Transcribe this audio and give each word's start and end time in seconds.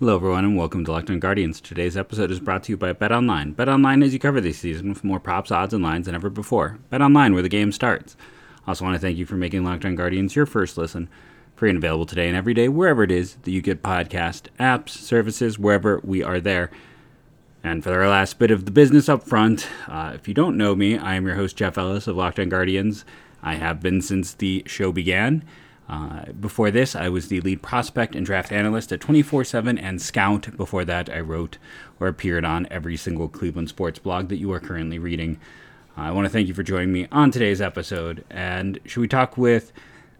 Hello, 0.00 0.16
everyone, 0.16 0.46
and 0.46 0.56
welcome 0.56 0.82
to 0.82 0.92
Locked 0.92 1.10
On 1.10 1.20
Guardians. 1.20 1.60
Today's 1.60 1.94
episode 1.94 2.30
is 2.30 2.40
brought 2.40 2.62
to 2.62 2.72
you 2.72 2.78
by 2.78 2.94
Bet 2.94 3.12
Online. 3.12 3.52
Bet 3.52 3.68
Online 3.68 4.02
as 4.02 4.14
you 4.14 4.18
cover 4.18 4.40
this 4.40 4.56
season 4.56 4.88
with 4.88 5.04
more 5.04 5.20
props, 5.20 5.50
odds, 5.50 5.74
and 5.74 5.84
lines 5.84 6.06
than 6.06 6.14
ever 6.14 6.30
before. 6.30 6.78
Bet 6.88 7.02
Online, 7.02 7.34
where 7.34 7.42
the 7.42 7.50
game 7.50 7.70
starts. 7.70 8.16
Also, 8.66 8.82
want 8.82 8.94
to 8.94 8.98
thank 8.98 9.18
you 9.18 9.26
for 9.26 9.34
making 9.34 9.62
Locked 9.62 9.84
On 9.84 9.94
Guardians 9.94 10.34
your 10.34 10.46
first 10.46 10.78
listen. 10.78 11.10
Free 11.54 11.68
and 11.68 11.76
available 11.76 12.06
today 12.06 12.28
and 12.28 12.34
every 12.34 12.54
day, 12.54 12.66
wherever 12.66 13.02
it 13.02 13.10
is 13.10 13.34
that 13.42 13.50
you 13.50 13.60
get 13.60 13.82
podcast 13.82 14.44
apps, 14.58 14.88
services, 14.88 15.58
wherever 15.58 16.00
we 16.02 16.22
are 16.22 16.40
there. 16.40 16.70
And 17.62 17.84
for 17.84 17.92
our 17.92 18.08
last 18.08 18.38
bit 18.38 18.50
of 18.50 18.64
the 18.64 18.70
business 18.70 19.06
up 19.06 19.22
front, 19.24 19.68
uh, 19.86 20.12
if 20.14 20.26
you 20.26 20.32
don't 20.32 20.56
know 20.56 20.74
me, 20.74 20.96
I 20.96 21.16
am 21.16 21.26
your 21.26 21.36
host, 21.36 21.58
Jeff 21.58 21.76
Ellis 21.76 22.06
of 22.06 22.16
Locked 22.16 22.38
On 22.38 22.48
Guardians. 22.48 23.04
I 23.42 23.56
have 23.56 23.80
been 23.82 24.00
since 24.00 24.32
the 24.32 24.62
show 24.64 24.92
began. 24.92 25.44
Uh, 25.90 26.30
before 26.38 26.70
this, 26.70 26.94
I 26.94 27.08
was 27.08 27.26
the 27.26 27.40
lead 27.40 27.62
prospect 27.62 28.14
and 28.14 28.24
draft 28.24 28.52
analyst 28.52 28.92
at 28.92 29.00
24 29.00 29.42
7 29.42 29.76
and 29.76 30.00
Scout. 30.00 30.56
Before 30.56 30.84
that, 30.84 31.10
I 31.10 31.18
wrote 31.18 31.58
or 31.98 32.06
appeared 32.06 32.44
on 32.44 32.68
every 32.70 32.96
single 32.96 33.28
Cleveland 33.28 33.68
sports 33.68 33.98
blog 33.98 34.28
that 34.28 34.36
you 34.36 34.52
are 34.52 34.60
currently 34.60 35.00
reading. 35.00 35.40
Uh, 35.98 36.02
I 36.02 36.10
want 36.12 36.26
to 36.26 36.30
thank 36.30 36.46
you 36.46 36.54
for 36.54 36.62
joining 36.62 36.92
me 36.92 37.08
on 37.10 37.32
today's 37.32 37.60
episode. 37.60 38.24
And 38.30 38.78
should 38.84 39.00
we 39.00 39.08
talk 39.08 39.36
with 39.36 39.72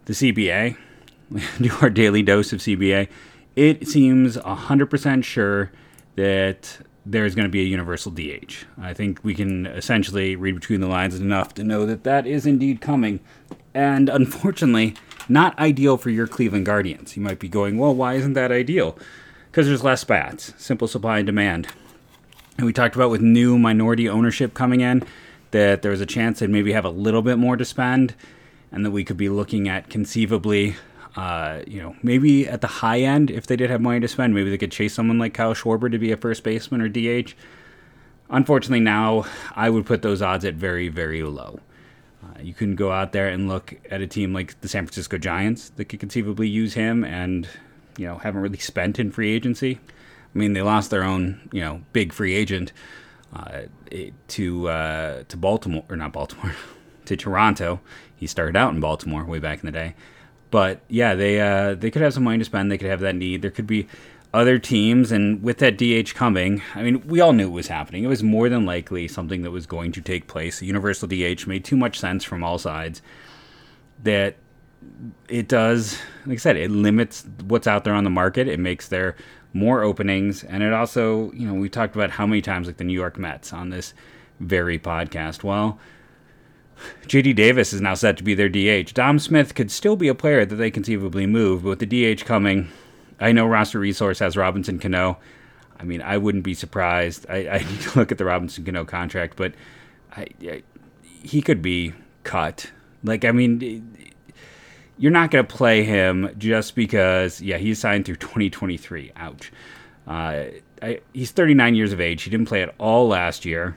the 0.07 0.13
CBA? 0.13 0.77
Do 1.61 1.71
our 1.81 1.89
daily 1.89 2.25
dose 2.25 2.53
of 2.53 2.59
CBA. 2.59 3.09
It 3.55 3.87
seems 3.87 4.37
100% 4.37 5.23
sure 5.25 5.71
that 6.17 6.79
there's 7.07 7.37
going 7.37 7.47
to 7.47 7.51
be 7.51 7.61
a 7.61 7.65
universal 7.65 8.11
DH. 8.11 8.65
I 8.77 8.93
think 8.93 9.21
we 9.23 9.37
can 9.37 9.67
essentially 9.67 10.35
read 10.35 10.57
between 10.57 10.81
the 10.81 10.89
lines 10.89 11.15
enough 11.15 11.55
to 11.55 11.65
know 11.65 11.87
that 11.87 12.03
that 12.03 12.27
is 12.27 12.45
indeed 12.45 12.81
coming. 12.81 13.21
And 13.73 14.09
unfortunately, 14.09 14.97
not 15.31 15.59
ideal 15.59 15.97
for 15.97 16.11
your 16.11 16.27
Cleveland 16.27 16.67
Guardians. 16.67 17.17
You 17.17 17.23
might 17.23 17.39
be 17.39 17.49
going, 17.49 17.79
well, 17.79 17.95
why 17.95 18.15
isn't 18.15 18.35
that 18.35 18.53
ideal? 18.53 18.99
Because 19.51 19.67
there's 19.67 19.85
less 19.85 20.05
bats, 20.05 20.53
simple 20.59 20.89
supply 20.89 21.19
and 21.19 21.27
demand. 21.27 21.69
And 22.57 22.67
we 22.67 22.73
talked 22.73 22.95
about 22.95 23.11
with 23.11 23.21
new 23.21 23.59
minority 23.59 24.09
ownership 24.09 24.55
coming 24.55 24.81
in 24.81 25.05
that 25.51 25.83
there 25.83 25.91
was 25.91 26.01
a 26.01 26.07
chance 26.07 26.39
they'd 26.39 26.51
maybe 26.51 26.73
have 26.73 26.85
a 26.85 26.91
little 26.91 27.23
bit 27.23 27.39
more 27.39 27.57
to 27.57 27.65
spend 27.65 28.15
and 28.73 28.85
that 28.85 28.91
we 28.91 29.05
could 29.05 29.17
be 29.17 29.29
looking 29.29 29.69
at 29.69 29.91
conceivably, 29.91 30.77
uh, 31.17 31.61
you 31.67 31.83
know, 31.83 31.97
maybe 32.03 32.47
at 32.47 32.61
the 32.61 32.67
high 32.67 33.01
end, 33.01 33.31
if 33.31 33.47
they 33.47 33.57
did 33.57 33.71
have 33.71 33.81
money 33.81 34.01
to 34.01 34.09
spend, 34.09 34.35
maybe 34.35 34.51
they 34.51 34.59
could 34.59 34.71
chase 34.71 34.95
someone 34.95 35.19
like 35.19 35.35
Kyle 35.35 35.55
Schwarber 35.55 35.91
to 35.91 35.99
be 35.99 36.13
a 36.13 36.17
first 36.17 36.45
baseman 36.45 36.81
or 36.81 36.89
DH. 36.89 37.35
Unfortunately, 38.29 38.81
now 38.81 39.25
I 39.57 39.71
would 39.71 39.87
put 39.87 40.03
those 40.03 40.23
odds 40.23 40.45
at 40.45 40.55
very, 40.55 40.89
very 40.89 41.23
low. 41.23 41.59
You 42.43 42.55
can 42.55 42.77
go 42.77 42.93
out 42.93 43.13
there 43.13 43.29
and 43.29 43.49
look 43.49 43.75
at 43.91 44.01
a 44.01 44.07
team 44.07 44.33
like 44.33 44.61
the 44.61 44.69
San 44.69 44.87
Francisco 44.87 45.19
Giants 45.19 45.71
that 45.71 45.87
could 45.87 46.01
conceivably 46.01 46.49
use 46.49 46.75
him 46.75 47.05
and, 47.05 47.49
you 47.97 48.07
know, 48.07 48.19
haven't 48.19 48.41
really 48.41 48.59
spent 48.59 48.99
in 48.99 49.11
free 49.11 49.33
agency. 49.33 49.79
I 50.35 50.39
mean, 50.39 50.53
they 50.53 50.63
lost 50.63 50.91
their 50.91 51.03
own, 51.03 51.49
you 51.53 51.61
know, 51.61 51.83
big 51.93 52.13
free 52.13 52.35
agent 52.35 52.73
uh, 53.35 53.63
to 54.29 54.69
uh, 54.69 55.23
to 55.29 55.37
Baltimore 55.37 55.85
or 55.89 55.97
not 55.97 56.13
Baltimore 56.13 56.55
to 57.07 57.17
Toronto. 57.17 57.81
He 58.15 58.27
started 58.27 58.57
out 58.57 58.73
in 58.73 58.81
Baltimore 58.81 59.25
way 59.25 59.39
back 59.39 59.61
in 59.61 59.67
the 59.67 59.73
day, 59.73 59.95
but 60.51 60.81
yeah, 60.89 61.15
they 61.15 61.41
uh, 61.41 61.75
they 61.75 61.91
could 61.91 62.03
have 62.03 62.15
some 62.15 62.25
money 62.25 62.39
to 62.39 62.45
spend. 62.45 62.71
They 62.71 62.79
could 62.79 62.91
have 62.91 63.01
that 63.01 63.17
need. 63.17 63.43
There 63.43 63.51
could 63.51 63.67
be 63.67 63.89
other 64.33 64.59
teams, 64.59 65.11
and 65.11 65.43
with 65.43 65.59
that 65.59 65.77
DH 65.77 66.15
coming, 66.15 66.63
I 66.75 66.83
mean, 66.83 67.07
we 67.07 67.21
all 67.21 67.33
knew 67.33 67.49
it 67.49 67.53
was 67.53 67.69
happening. 67.69 68.05
It 68.05 68.09
was 68.09 68.23
more 68.23 68.49
than 68.49 68.65
likely 68.65 69.09
something 69.09 69.43
that 69.43 69.51
was 69.51 69.67
going 69.67 69.93
to 69.93 70.01
take 70.01 70.29
place. 70.29 70.61
The 70.61 70.67
universal 70.67 71.09
DH 71.09 71.47
made 71.47 71.65
too 71.65 71.77
much 71.77 71.99
sense 71.99 72.23
from 72.23 72.45
all 72.45 72.59
sides 72.59 73.03
that 74.03 74.37
it 75.29 75.49
does, 75.49 75.99
like 76.27 76.37
I 76.37 76.39
said, 76.39 76.57
it 76.57 76.71
limits 76.71 77.27
what's 77.45 77.67
out 77.67 77.85
there 77.85 77.95
on 77.95 78.05
the 78.05 78.11
market. 78.11 78.47
It 78.47 78.61
makes 78.61 78.89
there 78.89 79.17
more 79.53 79.83
openings, 79.83 80.45
and 80.45 80.63
it 80.63 80.73
also, 80.73 81.33
you 81.33 81.47
know, 81.47 81.55
we 81.55 81.69
talked 81.69 81.97
about 81.97 82.11
how 82.11 82.27
many 82.27 82.41
times 82.41 82.69
like 82.69 82.77
the 82.77 82.85
New 82.85 82.95
York 82.95 83.19
Mets 83.19 83.53
on 83.53 83.71
this 83.71 83.95
very 84.39 84.79
podcast. 84.79 85.43
Well, 85.43 85.81
JD 87.07 87.35
Davis 87.35 87.73
is 87.73 87.81
now 87.81 87.95
set 87.95 88.17
to 88.19 88.25
be 88.25 88.35
their 88.35 88.49
DH. 88.49 88.95
Dom 88.95 89.19
Smith 89.19 89.57
could 89.57 89.73
still 89.73 89.97
be 89.97 90.09
a 90.09 90.15
player 90.15 90.47
that 90.47 90.55
they 90.55 90.71
conceivably 90.71 91.27
move, 91.27 91.65
but 91.65 91.71
with 91.71 91.79
the 91.81 92.15
DH 92.15 92.25
coming, 92.25 92.69
I 93.21 93.33
know 93.33 93.47
roster 93.47 93.79
resource 93.79 94.19
has 94.21 94.37
Robinson 94.37 94.79
Cano. 94.79 95.19
I 95.79 95.85
mean, 95.85 96.03
I 96.03 96.19
wouldn't 96.19 96.45
be 96.45 96.55
surprised. 96.55 97.27
I, 97.29 97.49
I 97.49 97.59
need 97.71 97.81
to 97.81 97.99
look 97.99 98.13
at 98.13 98.19
the 98.19 98.25
Robinson 98.25 98.65
Cano 98.65 98.85
contract, 98.85 99.37
but 99.37 99.55
I, 100.17 100.27
I, 100.43 100.63
he 101.05 101.43
could 101.43 101.63
be 101.63 101.95
cut. 102.25 102.71
Like, 103.05 103.25
I 103.25 103.33
mean, 103.33 104.13
you're 104.99 105.13
not 105.13 105.31
going 105.31 105.47
to 105.47 105.55
play 105.55 105.85
him 105.85 106.35
just 106.39 106.75
because, 106.75 107.41
yeah, 107.41 107.57
he's 107.57 107.79
signed 107.79 108.05
through 108.05 108.17
2023. 108.17 109.13
Ouch. 109.17 109.53
Uh, 110.07 110.45
I, 110.83 111.01
he's 111.13 111.31
39 111.31 111.75
years 111.75 111.93
of 111.93 112.01
age. 112.01 112.23
He 112.23 112.31
didn't 112.31 112.47
play 112.47 112.63
at 112.63 112.75
all 112.79 113.09
last 113.09 113.45
year. 113.45 113.77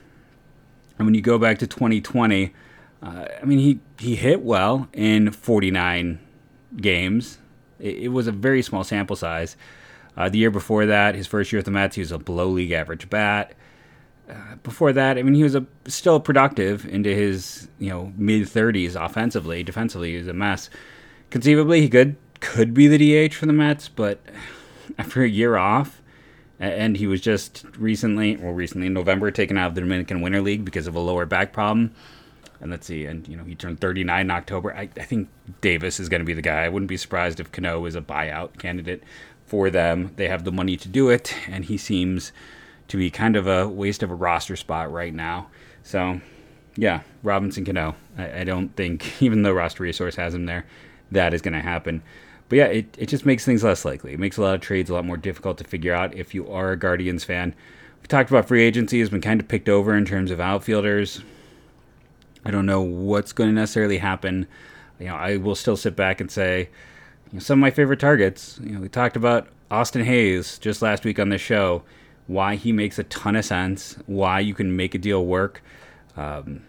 And 0.98 1.08
when 1.08 1.16
you 1.16 1.22
go 1.22 1.38
back 1.38 1.60
to 1.60 1.68
2020, 1.68 2.54
uh, 3.02 3.26
I 3.42 3.46
mean, 3.46 3.60
he, 3.60 3.80
he 4.00 4.16
hit 4.16 4.42
well 4.42 4.88
in 4.94 5.32
49 5.32 6.20
games. 6.78 7.40
It, 7.84 8.06
it 8.06 8.08
was 8.08 8.28
a 8.28 8.32
very 8.32 8.62
small 8.62 8.84
sample 8.84 9.16
size. 9.16 9.56
Uh, 10.16 10.30
the 10.30 10.38
year 10.38 10.52
before 10.52 10.86
that, 10.86 11.16
his 11.16 11.28
first 11.28 11.52
year 11.52 11.60
at 11.60 11.66
the 11.66 11.72
Mets, 11.72 11.96
he 11.96 12.02
was 12.02 12.12
a 12.12 12.18
below 12.18 12.48
league 12.48 12.72
average 12.72 13.10
bat. 13.10 13.54
Uh, 14.30 14.56
before 14.64 14.94
that, 14.94 15.18
I 15.18 15.24
mean, 15.24 15.34
he 15.34 15.44
was 15.44 15.56
a, 15.56 15.66
still 15.86 16.20
productive 16.20 16.86
into 16.86 17.14
his 17.14 17.68
you 17.78 17.90
know 17.90 18.14
mid 18.16 18.44
30s 18.48 18.96
offensively. 18.96 19.64
Defensively, 19.64 20.12
he 20.12 20.18
was 20.18 20.28
a 20.28 20.34
mess. 20.34 20.70
Conceivably, 21.30 21.82
he 21.82 21.90
could 21.90 22.16
could 22.40 22.74
be 22.74 22.88
the 22.88 23.28
DH 23.30 23.34
for 23.34 23.46
the 23.46 23.54
Mets, 23.54 23.90
but 23.90 24.20
after 24.98 25.24
a 25.24 25.30
year 25.30 25.58
off, 25.58 26.02
and 26.60 26.96
he 26.98 27.08
was 27.08 27.20
just 27.20 27.66
recently, 27.78 28.38
well, 28.38 28.54
recently 28.54 28.88
in 28.88 28.94
November, 28.94 29.32
taken 29.32 29.58
out 29.58 29.68
of 29.68 29.76
the 29.76 29.82
Dominican 29.82 30.22
Winter 30.22 30.42
League 30.42 30.64
because 30.64 30.88
of 30.88 30.96
a 30.96 31.00
lower 31.00 31.26
back 31.26 31.52
problem. 31.52 31.94
And 32.64 32.72
let's 32.72 32.88
see, 32.88 33.06
and 33.06 33.28
you 33.28 33.36
know 33.36 33.44
he 33.44 33.56
turned 33.56 33.82
39 33.82 34.22
in 34.22 34.32
October. 34.32 34.74
I, 34.74 34.88
I 34.98 35.04
think 35.04 35.28
Davis 35.60 36.00
is 36.00 36.08
going 36.08 36.22
to 36.22 36.26
be 36.26 36.34
the 36.34 36.42
guy. 36.42 36.64
I 36.64 36.70
wouldn't 36.70 36.88
be 36.88 36.96
surprised 36.96 37.42
if 37.42 37.52
Cano 37.52 37.84
is 37.86 37.94
a 37.94 38.02
buyout 38.02 38.58
candidate 38.58 39.04
for 39.46 39.70
them. 39.70 40.14
They 40.16 40.30
have 40.30 40.46
the 40.46 40.52
money 40.54 40.78
to 40.78 40.88
do 40.88 41.10
it, 41.10 41.36
and 41.50 41.66
he 41.66 41.78
seems 41.78 42.32
to 42.88 42.96
be 42.96 43.12
kind 43.12 43.36
of 43.36 43.48
a 43.48 43.68
waste 43.68 44.02
of 44.02 44.12
a 44.12 44.16
roster 44.16 44.56
spot 44.56 44.90
right 44.94 45.14
now. 45.14 45.48
So, 45.84 46.22
yeah, 46.78 47.02
Robinson 47.22 47.66
Cano. 47.66 47.98
I, 48.18 48.40
I 48.40 48.44
don't 48.46 48.74
think, 48.78 49.12
even 49.22 49.44
though 49.44 49.52
roster 49.52 49.84
resource 49.84 50.16
has 50.16 50.34
him 50.34 50.46
there, 50.46 50.66
that 51.12 51.34
is 51.34 51.42
going 51.42 51.56
to 51.56 51.60
happen. 51.60 52.02
But 52.48 52.56
yeah, 52.60 52.68
it, 52.68 52.96
it 52.98 53.06
just 53.08 53.26
makes 53.26 53.44
things 53.44 53.66
less 53.66 53.84
likely. 53.84 54.14
It 54.14 54.20
makes 54.20 54.38
a 54.38 54.42
lot 54.42 54.56
of 54.56 54.62
trades 54.62 54.90
a 54.90 54.94
lot 54.94 55.04
more 55.04 55.18
difficult 55.18 55.58
to 55.58 55.66
figure 55.66 55.94
out 55.94 56.16
if 56.16 56.34
you 56.34 56.50
are 56.50 56.72
a 56.72 56.80
Guardians 56.80 57.26
fan. 57.26 57.56
We 58.02 58.08
talked 58.08 58.30
about 58.30 58.48
free 58.48 58.64
agency 58.64 59.02
has 59.02 59.10
been 59.10 59.20
kind 59.20 59.42
of 59.42 59.50
picked 59.50 59.68
over 59.68 59.94
in 59.98 60.06
terms 60.06 60.32
of 60.32 60.40
outfielders. 60.40 61.22
I 62.46 62.52
don't 62.52 62.66
know 62.66 62.82
what's 62.82 63.34
going 63.34 63.50
to 63.50 63.56
necessarily 63.56 63.98
happen. 63.98 64.48
You 65.00 65.08
know, 65.08 65.16
I 65.16 65.38
will 65.38 65.56
still 65.56 65.78
sit 65.78 65.96
back 65.96 66.22
and 66.22 66.30
say 66.30 66.70
you 67.28 67.34
know, 67.34 67.40
some 67.40 67.60
of 67.60 67.62
my 67.62 67.72
favorite 67.72 68.00
targets. 68.00 68.60
You 68.64 68.74
know, 68.74 68.80
we 68.80 68.90
talked 68.90 69.16
about 69.16 69.48
Austin 69.72 70.04
Hays 70.04 70.58
just 70.60 70.82
last 70.82 71.04
week 71.06 71.20
on 71.20 71.30
the 71.30 71.38
show. 71.38 71.84
Why 72.28 72.56
he 72.56 72.72
makes 72.72 73.00
a 73.00 73.04
ton 73.06 73.36
of 73.36 73.46
sense. 73.46 73.98
Why 74.06 74.40
you 74.40 74.54
can 74.54 74.76
make 74.76 74.96
a 74.96 74.98
deal 74.98 75.26
work 75.26 75.62
um, 76.16 76.64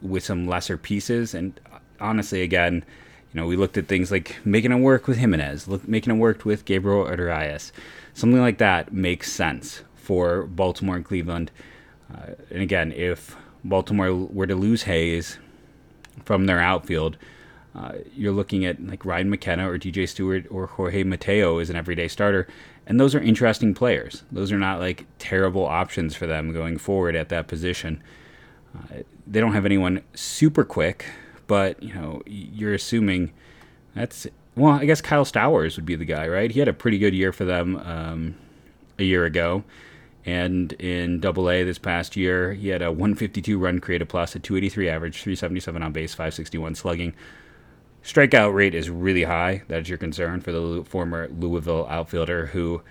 with 0.00 0.24
some 0.24 0.46
lesser 0.46 0.78
pieces. 0.78 1.34
And 1.34 1.58
honestly, 2.00 2.42
again, 2.42 2.84
you 3.32 3.40
know, 3.40 3.46
we 3.46 3.56
looked 3.56 3.76
at 3.76 3.88
things 3.88 4.10
like 4.10 4.36
making 4.44 4.72
it 4.72 4.76
work 4.76 5.06
with 5.06 5.18
Jimenez, 5.18 5.68
look, 5.68 5.86
making 5.86 6.14
it 6.14 6.18
work 6.18 6.44
with 6.44 6.64
Gabriel 6.64 7.06
Arias. 7.06 7.72
Something 8.14 8.40
like 8.40 8.58
that 8.58 8.92
makes 8.92 9.30
sense 9.30 9.82
for 9.94 10.44
Baltimore 10.44 10.96
and 10.96 11.04
Cleveland. 11.04 11.50
Uh, 12.14 12.32
and 12.50 12.62
again, 12.62 12.92
if 12.92 13.36
Baltimore 13.68 14.14
were 14.14 14.46
to 14.46 14.54
lose 14.54 14.84
Hays 14.84 15.38
from 16.24 16.46
their 16.46 16.60
outfield, 16.60 17.16
uh, 17.76 17.92
you're 18.14 18.32
looking 18.32 18.64
at 18.64 18.84
like 18.86 19.04
Ryan 19.04 19.28
McKenna 19.28 19.70
or 19.70 19.78
DJ 19.78 20.08
Stewart 20.08 20.46
or 20.50 20.66
Jorge 20.66 21.04
Mateo 21.04 21.58
as 21.58 21.68
an 21.68 21.76
everyday 21.76 22.08
starter. 22.08 22.48
And 22.86 22.98
those 22.98 23.14
are 23.14 23.20
interesting 23.20 23.74
players. 23.74 24.22
Those 24.32 24.50
are 24.50 24.58
not 24.58 24.80
like 24.80 25.04
terrible 25.18 25.66
options 25.66 26.16
for 26.16 26.26
them 26.26 26.52
going 26.52 26.78
forward 26.78 27.14
at 27.14 27.28
that 27.28 27.48
position. 27.48 28.02
Uh, 28.74 29.02
they 29.26 29.40
don't 29.40 29.52
have 29.52 29.66
anyone 29.66 30.02
super 30.14 30.64
quick, 30.64 31.06
but 31.46 31.82
you 31.82 31.92
know 31.92 32.22
you're 32.26 32.74
assuming 32.74 33.32
that's 33.94 34.26
well. 34.54 34.72
I 34.72 34.86
guess 34.86 35.00
Kyle 35.02 35.24
Stowers 35.24 35.76
would 35.76 35.86
be 35.86 35.96
the 35.96 36.04
guy, 36.04 36.28
right? 36.28 36.50
He 36.50 36.60
had 36.60 36.68
a 36.68 36.72
pretty 36.72 36.98
good 36.98 37.14
year 37.14 37.32
for 37.32 37.44
them 37.44 37.76
um, 37.76 38.36
a 38.98 39.04
year 39.04 39.24
ago. 39.24 39.64
And 40.26 40.72
in 40.72 41.20
Double 41.20 41.48
A 41.48 41.62
this 41.62 41.78
past 41.78 42.16
year, 42.16 42.52
he 42.52 42.68
had 42.68 42.82
a 42.82 42.90
152 42.90 43.58
run 43.58 43.78
created 43.78 44.08
plus, 44.08 44.34
a 44.34 44.40
283 44.40 44.88
average, 44.88 45.22
377 45.22 45.82
on 45.82 45.92
base, 45.92 46.14
561 46.14 46.74
slugging. 46.74 47.14
Strikeout 48.02 48.52
rate 48.52 48.74
is 48.74 48.90
really 48.90 49.22
high. 49.22 49.62
That 49.68 49.82
is 49.82 49.88
your 49.88 49.98
concern 49.98 50.40
for 50.40 50.50
the 50.50 50.84
former 50.84 51.28
Louisville 51.28 51.86
outfielder 51.88 52.46
who, 52.46 52.82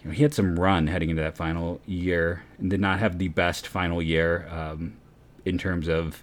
you 0.00 0.04
know, 0.04 0.10
he 0.10 0.22
had 0.22 0.34
some 0.34 0.60
run 0.60 0.86
heading 0.86 1.08
into 1.08 1.22
that 1.22 1.36
final 1.36 1.80
year 1.86 2.42
and 2.58 2.68
did 2.68 2.80
not 2.80 2.98
have 2.98 3.18
the 3.18 3.28
best 3.28 3.66
final 3.66 4.02
year 4.02 4.46
um, 4.50 4.98
in 5.46 5.56
terms 5.56 5.88
of 5.88 6.22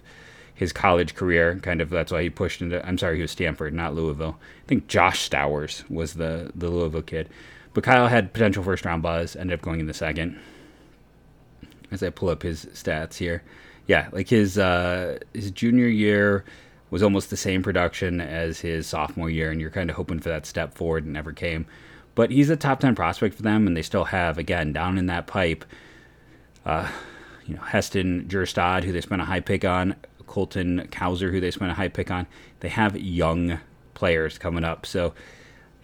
his 0.54 0.72
college 0.72 1.16
career. 1.16 1.58
Kind 1.60 1.80
of 1.80 1.90
that's 1.90 2.12
why 2.12 2.22
he 2.22 2.30
pushed 2.30 2.62
into. 2.62 2.84
I'm 2.86 2.98
sorry, 2.98 3.16
he 3.16 3.22
was 3.22 3.32
Stanford, 3.32 3.74
not 3.74 3.94
Louisville. 3.94 4.38
I 4.64 4.68
think 4.68 4.86
Josh 4.86 5.28
Stowers 5.28 5.88
was 5.90 6.14
the 6.14 6.52
the 6.54 6.70
Louisville 6.70 7.02
kid. 7.02 7.28
But 7.74 7.84
Kyle 7.84 8.06
had 8.06 8.32
potential 8.32 8.62
first 8.62 8.84
round 8.84 9.02
buzz, 9.02 9.36
ended 9.36 9.58
up 9.58 9.62
going 9.62 9.80
in 9.80 9.86
the 9.86 9.94
second. 9.94 10.38
As 11.90 12.02
I 12.02 12.10
pull 12.10 12.28
up 12.28 12.42
his 12.42 12.64
stats 12.66 13.16
here, 13.16 13.42
yeah, 13.86 14.08
like 14.12 14.28
his 14.28 14.56
uh, 14.56 15.18
his 15.34 15.50
junior 15.50 15.86
year 15.86 16.44
was 16.90 17.02
almost 17.02 17.30
the 17.30 17.36
same 17.36 17.62
production 17.62 18.20
as 18.20 18.60
his 18.60 18.86
sophomore 18.86 19.28
year, 19.28 19.50
and 19.50 19.60
you're 19.60 19.70
kind 19.70 19.90
of 19.90 19.96
hoping 19.96 20.20
for 20.20 20.28
that 20.28 20.46
step 20.46 20.74
forward, 20.74 21.04
and 21.04 21.12
never 21.12 21.32
came. 21.32 21.66
But 22.14 22.30
he's 22.30 22.50
a 22.50 22.56
top 22.56 22.80
ten 22.80 22.94
prospect 22.94 23.34
for 23.34 23.42
them, 23.42 23.66
and 23.66 23.76
they 23.76 23.82
still 23.82 24.04
have 24.04 24.38
again 24.38 24.72
down 24.72 24.96
in 24.96 25.06
that 25.06 25.26
pipe. 25.26 25.64
Uh, 26.64 26.90
you 27.46 27.54
know, 27.54 27.62
Heston 27.62 28.26
Kjerstad, 28.28 28.84
who 28.84 28.92
they 28.92 29.00
spent 29.00 29.20
a 29.20 29.26
high 29.26 29.40
pick 29.40 29.64
on, 29.64 29.96
Colton 30.26 30.88
Cowser, 30.90 31.30
who 31.30 31.40
they 31.40 31.50
spent 31.50 31.70
a 31.70 31.74
high 31.74 31.88
pick 31.88 32.10
on. 32.10 32.26
They 32.60 32.70
have 32.70 32.96
young 32.96 33.58
players 33.92 34.38
coming 34.38 34.64
up, 34.64 34.86
so 34.86 35.12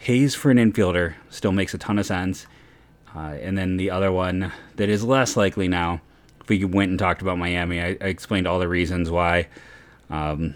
Hays 0.00 0.34
for 0.34 0.50
an 0.50 0.56
infielder 0.56 1.14
still 1.28 1.52
makes 1.52 1.74
a 1.74 1.78
ton 1.78 1.98
of 1.98 2.06
sense. 2.06 2.46
Uh, 3.14 3.36
and 3.42 3.58
then 3.58 3.76
the 3.76 3.90
other 3.90 4.10
one 4.10 4.50
that 4.76 4.88
is 4.88 5.04
less 5.04 5.36
likely 5.36 5.68
now, 5.68 6.00
if 6.40 6.48
we 6.48 6.64
went 6.64 6.88
and 6.88 6.98
talked 6.98 7.20
about 7.20 7.36
Miami, 7.36 7.82
I, 7.82 7.98
I 8.00 8.06
explained 8.06 8.46
all 8.46 8.58
the 8.58 8.66
reasons 8.66 9.10
why 9.10 9.48
um, 10.08 10.54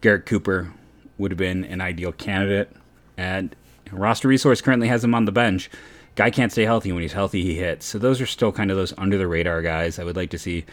Garrett 0.00 0.24
Cooper 0.24 0.72
would 1.18 1.32
have 1.32 1.38
been 1.38 1.64
an 1.64 1.82
ideal 1.82 2.12
candidate. 2.12 2.74
And 3.18 3.54
roster 3.92 4.28
resource 4.28 4.62
currently 4.62 4.88
has 4.88 5.04
him 5.04 5.14
on 5.14 5.26
the 5.26 5.32
bench. 5.32 5.68
Guy 6.14 6.30
can't 6.30 6.50
stay 6.50 6.64
healthy. 6.64 6.92
When 6.92 7.02
he's 7.02 7.12
healthy, 7.12 7.42
he 7.42 7.56
hits. 7.56 7.84
So 7.84 7.98
those 7.98 8.22
are 8.22 8.26
still 8.26 8.52
kind 8.52 8.70
of 8.70 8.78
those 8.78 8.94
under 8.96 9.18
the 9.18 9.28
radar 9.28 9.60
guys. 9.60 9.98
I 9.98 10.04
would 10.04 10.16
like 10.16 10.30
to 10.30 10.38
see 10.38 10.64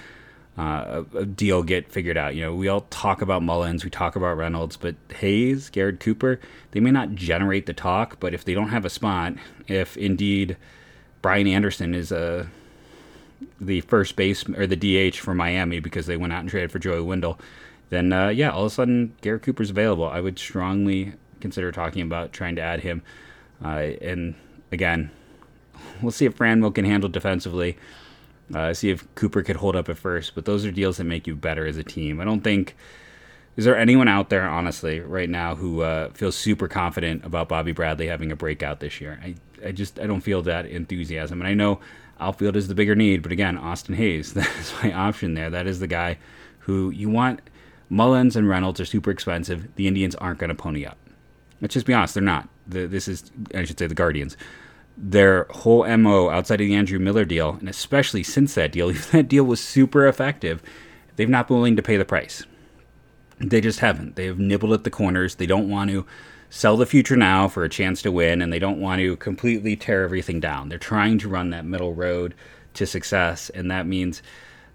uh, 0.58 1.04
a, 1.14 1.26
deal 1.26 1.64
get 1.64 1.92
figured 1.92 2.18
out. 2.18 2.36
You 2.36 2.42
know, 2.42 2.56
we 2.56 2.68
all 2.68 2.82
talk 2.90 3.22
about 3.22 3.44
Mullins, 3.44 3.84
we 3.84 3.90
talk 3.90 4.16
about 4.16 4.38
Reynolds, 4.38 4.78
but 4.78 4.96
Hays, 5.16 5.70
Garrett 5.70 6.00
Cooper, 6.00 6.40
they 6.72 6.80
may 6.80 6.92
not 6.92 7.14
generate 7.14 7.66
the 7.66 7.74
talk, 7.74 8.20
but 8.20 8.34
if 8.34 8.44
they 8.44 8.54
don't 8.54 8.70
have 8.70 8.86
a 8.86 8.90
spot, 8.90 9.34
if 9.68 9.96
indeed 9.98 10.58
Brian 11.22 11.48
Anderson 11.48 11.94
is 11.94 12.12
a 12.12 12.40
uh, 12.40 12.46
the 13.60 13.82
first 13.82 14.16
base 14.16 14.48
or 14.50 14.66
the 14.66 14.76
DH 14.76 15.18
for 15.18 15.34
Miami 15.34 15.80
because 15.80 16.06
they 16.06 16.18
went 16.18 16.34
out 16.34 16.42
and 16.42 16.50
traded 16.50 16.72
for 16.72 16.80
Joey 16.80 17.02
Wendle, 17.02 17.40
then 17.90 18.12
uh, 18.12 18.30
yeah, 18.30 18.50
all 18.50 18.66
of 18.66 18.72
a 18.72 18.76
sudden 18.76 19.16
Garrett 19.22 19.44
Cooper's 19.44 19.70
available. 19.70 20.06
I 20.06 20.22
would 20.22 20.40
strongly 20.40 21.14
consider 21.40 21.72
talking 21.72 22.02
about 22.02 22.34
trying 22.34 22.56
to 22.56 22.62
add 22.62 22.82
him. 22.82 23.02
Uh, 23.64 23.94
and 24.02 24.36
again, 24.72 25.12
we'll 26.02 26.12
see 26.12 26.26
if 26.26 26.38
Franmil 26.38 26.74
can 26.74 26.86
handle 26.86 27.10
defensively. 27.10 27.78
Uh, 28.54 28.74
see 28.74 28.90
if 28.90 29.14
Cooper 29.16 29.44
could 29.44 29.58
hold 29.58 29.76
up 29.76 29.90
at 29.90 29.98
first, 29.98 30.34
but 30.34 30.46
those 30.46 30.66
are 30.66 30.72
deals 30.72 30.98
that 30.98 31.04
make 31.04 31.28
you 31.28 31.36
better 31.36 31.66
as 31.66 31.78
a 31.78 31.84
team. 31.84 32.22
I 32.22 32.24
don't 32.24 32.42
think 32.42 32.76
is 33.58 33.66
there 33.66 33.76
anyone 33.76 34.08
out 34.08 34.30
there, 34.30 34.48
honestly, 34.48 35.00
right 35.00 35.28
now 35.28 35.56
who 35.56 35.82
uh, 35.82 36.12
feels 36.12 36.36
super 36.36 36.68
confident 36.68 37.26
about 37.26 37.50
Bobby 37.50 37.72
Bradley 37.72 38.06
having 38.06 38.32
a 38.32 38.36
breakout 38.36 38.80
this 38.80 39.02
year. 39.02 39.20
I, 39.22 39.36
I 39.66 39.72
just 39.72 40.00
I 40.00 40.06
don't 40.06 40.22
feel 40.22 40.44
that 40.44 40.68
enthusiasm, 40.68 41.42
and 41.42 41.48
I 41.48 41.56
know 41.56 41.80
outfield 42.20 42.56
is 42.56 42.68
the 42.68 42.76
bigger 42.76 42.96
need, 42.96 43.24
but 43.24 43.32
again, 43.32 43.58
Austin 43.58 43.96
Hays 43.96 44.34
that 44.36 44.50
is 44.60 44.72
my 44.84 44.94
option 44.94 45.34
there. 45.34 45.50
That 45.50 45.66
is 45.66 45.80
the 45.80 45.88
guy 45.88 46.20
who 46.60 46.92
you 46.92 47.10
want. 47.10 47.42
Mullins 47.90 48.36
and 48.36 48.48
Reynolds 48.48 48.80
are 48.80 48.86
super 48.86 49.10
expensive. 49.10 49.74
The 49.76 49.88
Indians 49.88 50.14
aren't 50.16 50.40
going 50.40 50.50
to 50.50 50.56
pony 50.56 50.86
up. 50.86 50.98
Let's 51.60 51.74
just 51.74 51.88
be 51.88 51.94
honest, 51.94 52.14
they're 52.14 52.22
not. 52.22 52.48
The, 52.68 52.86
this 52.86 53.08
is 53.08 53.32
I 53.56 53.64
should 53.66 53.80
say 53.80 53.88
the 53.88 53.96
Guardians 53.96 54.38
their 54.98 55.46
whole 55.52 55.88
MO 55.98 56.30
outside 56.30 56.60
of 56.60 56.68
the 56.68 56.76
Andrew 56.76 56.98
Miller 56.98 57.24
deal, 57.24 57.52
and 57.60 57.70
especially 57.70 58.24
since 58.24 58.56
that 58.56 58.72
deal, 58.72 58.90
even 58.92 59.04
that 59.12 59.28
deal 59.28 59.44
was 59.44 59.62
super 59.62 60.08
effective, 60.08 60.62
they've 61.16 61.30
not 61.30 61.48
been 61.48 61.58
willing 61.58 61.76
to 61.76 61.84
pay 61.84 61.98
the 61.98 62.06
price. 62.06 62.44
They 63.40 63.62
just 63.62 63.80
haven't. 63.80 64.16
They 64.16 64.26
have 64.26 64.40
nibbled 64.40 64.74
at 64.74 64.84
the 64.84 64.90
corners. 64.90 65.36
They 65.36 65.46
don't 65.46 65.70
want 65.70 65.92
to 65.92 66.06
sell 66.50 66.76
the 66.76 66.88
future 66.88 67.16
now 67.16 67.48
for 67.48 67.64
a 67.64 67.70
chance 67.70 68.02
to 68.02 68.12
win, 68.12 68.42
and 68.42 68.52
they 68.52 68.60
don't 68.60 68.82
want 68.82 69.00
to 69.00 69.16
completely 69.18 69.76
tear 69.76 70.04
everything 70.04 70.40
down. 70.40 70.70
They're 70.70 70.80
trying 70.80 71.20
to 71.20 71.30
run 71.30 71.52
that 71.52 71.66
middle 71.66 71.94
road 71.94 72.34
to 72.74 72.88
success, 72.88 73.52
and 73.52 73.70
that 73.70 73.86
means 73.86 74.24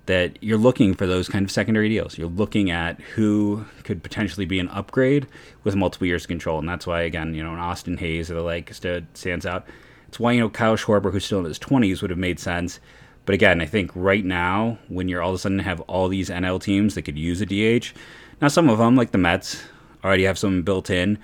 that 0.07 0.37
you're 0.43 0.59
looking 0.59 0.95
for 0.95 1.07
those 1.07 1.29
kind 1.29 1.45
of 1.45 1.51
secondary 1.51 1.89
deals. 1.89 2.19
You're 2.19 2.29
looking 2.29 2.71
at 2.71 3.01
who 3.01 3.65
could 3.85 4.03
potentially 4.03 4.47
be 4.47 4.59
an 4.59 4.69
upgrade 4.69 5.27
with 5.65 5.77
multiple 5.77 6.07
years 6.07 6.25
of 6.25 6.29
control, 6.29 6.59
and 6.59 6.69
that's 6.69 6.87
why, 6.87 7.03
again, 7.03 7.35
you 7.35 7.43
know, 7.43 7.53
an 7.53 7.61
Austin 7.61 7.97
Hays 7.97 8.31
or 8.31 8.35
the 8.35 8.43
like 8.43 8.73
stands 8.75 9.47
out. 9.47 9.67
It's 10.13 10.21
why, 10.21 10.33
you 10.33 10.41
know, 10.41 10.51
Kyle 10.51 10.77
Schwarber, 10.77 11.11
who's 11.11 11.25
still 11.25 11.39
in 11.39 11.47
his 11.47 11.59
20s, 11.59 12.03
would 12.03 12.11
have 12.11 12.19
made 12.19 12.39
sense. 12.39 12.81
But 13.25 13.35
again, 13.35 13.63
I 13.63 13.65
think 13.65 13.91
right 13.95 14.23
now, 14.23 14.77
when 14.89 15.09
you're 15.09 15.23
all 15.23 15.31
of 15.31 15.37
a 15.37 15.39
sudden 15.39 15.59
have 15.61 15.81
all 15.83 16.09
these 16.09 16.29
NL 16.29 16.61
teams 16.61 16.97
that 16.97 17.03
could 17.03 17.17
use 17.17 17.41
a 17.41 17.47
DH, 17.47 17.95
now 18.39 18.49
some 18.49 18.69
of 18.69 18.77
them, 18.77 18.95
like 18.95 19.13
the 19.13 19.17
Mets, 19.17 19.63
already 20.05 20.25
have 20.25 20.39
some 20.39 20.65
built 20.65 20.91
in, 20.91 21.17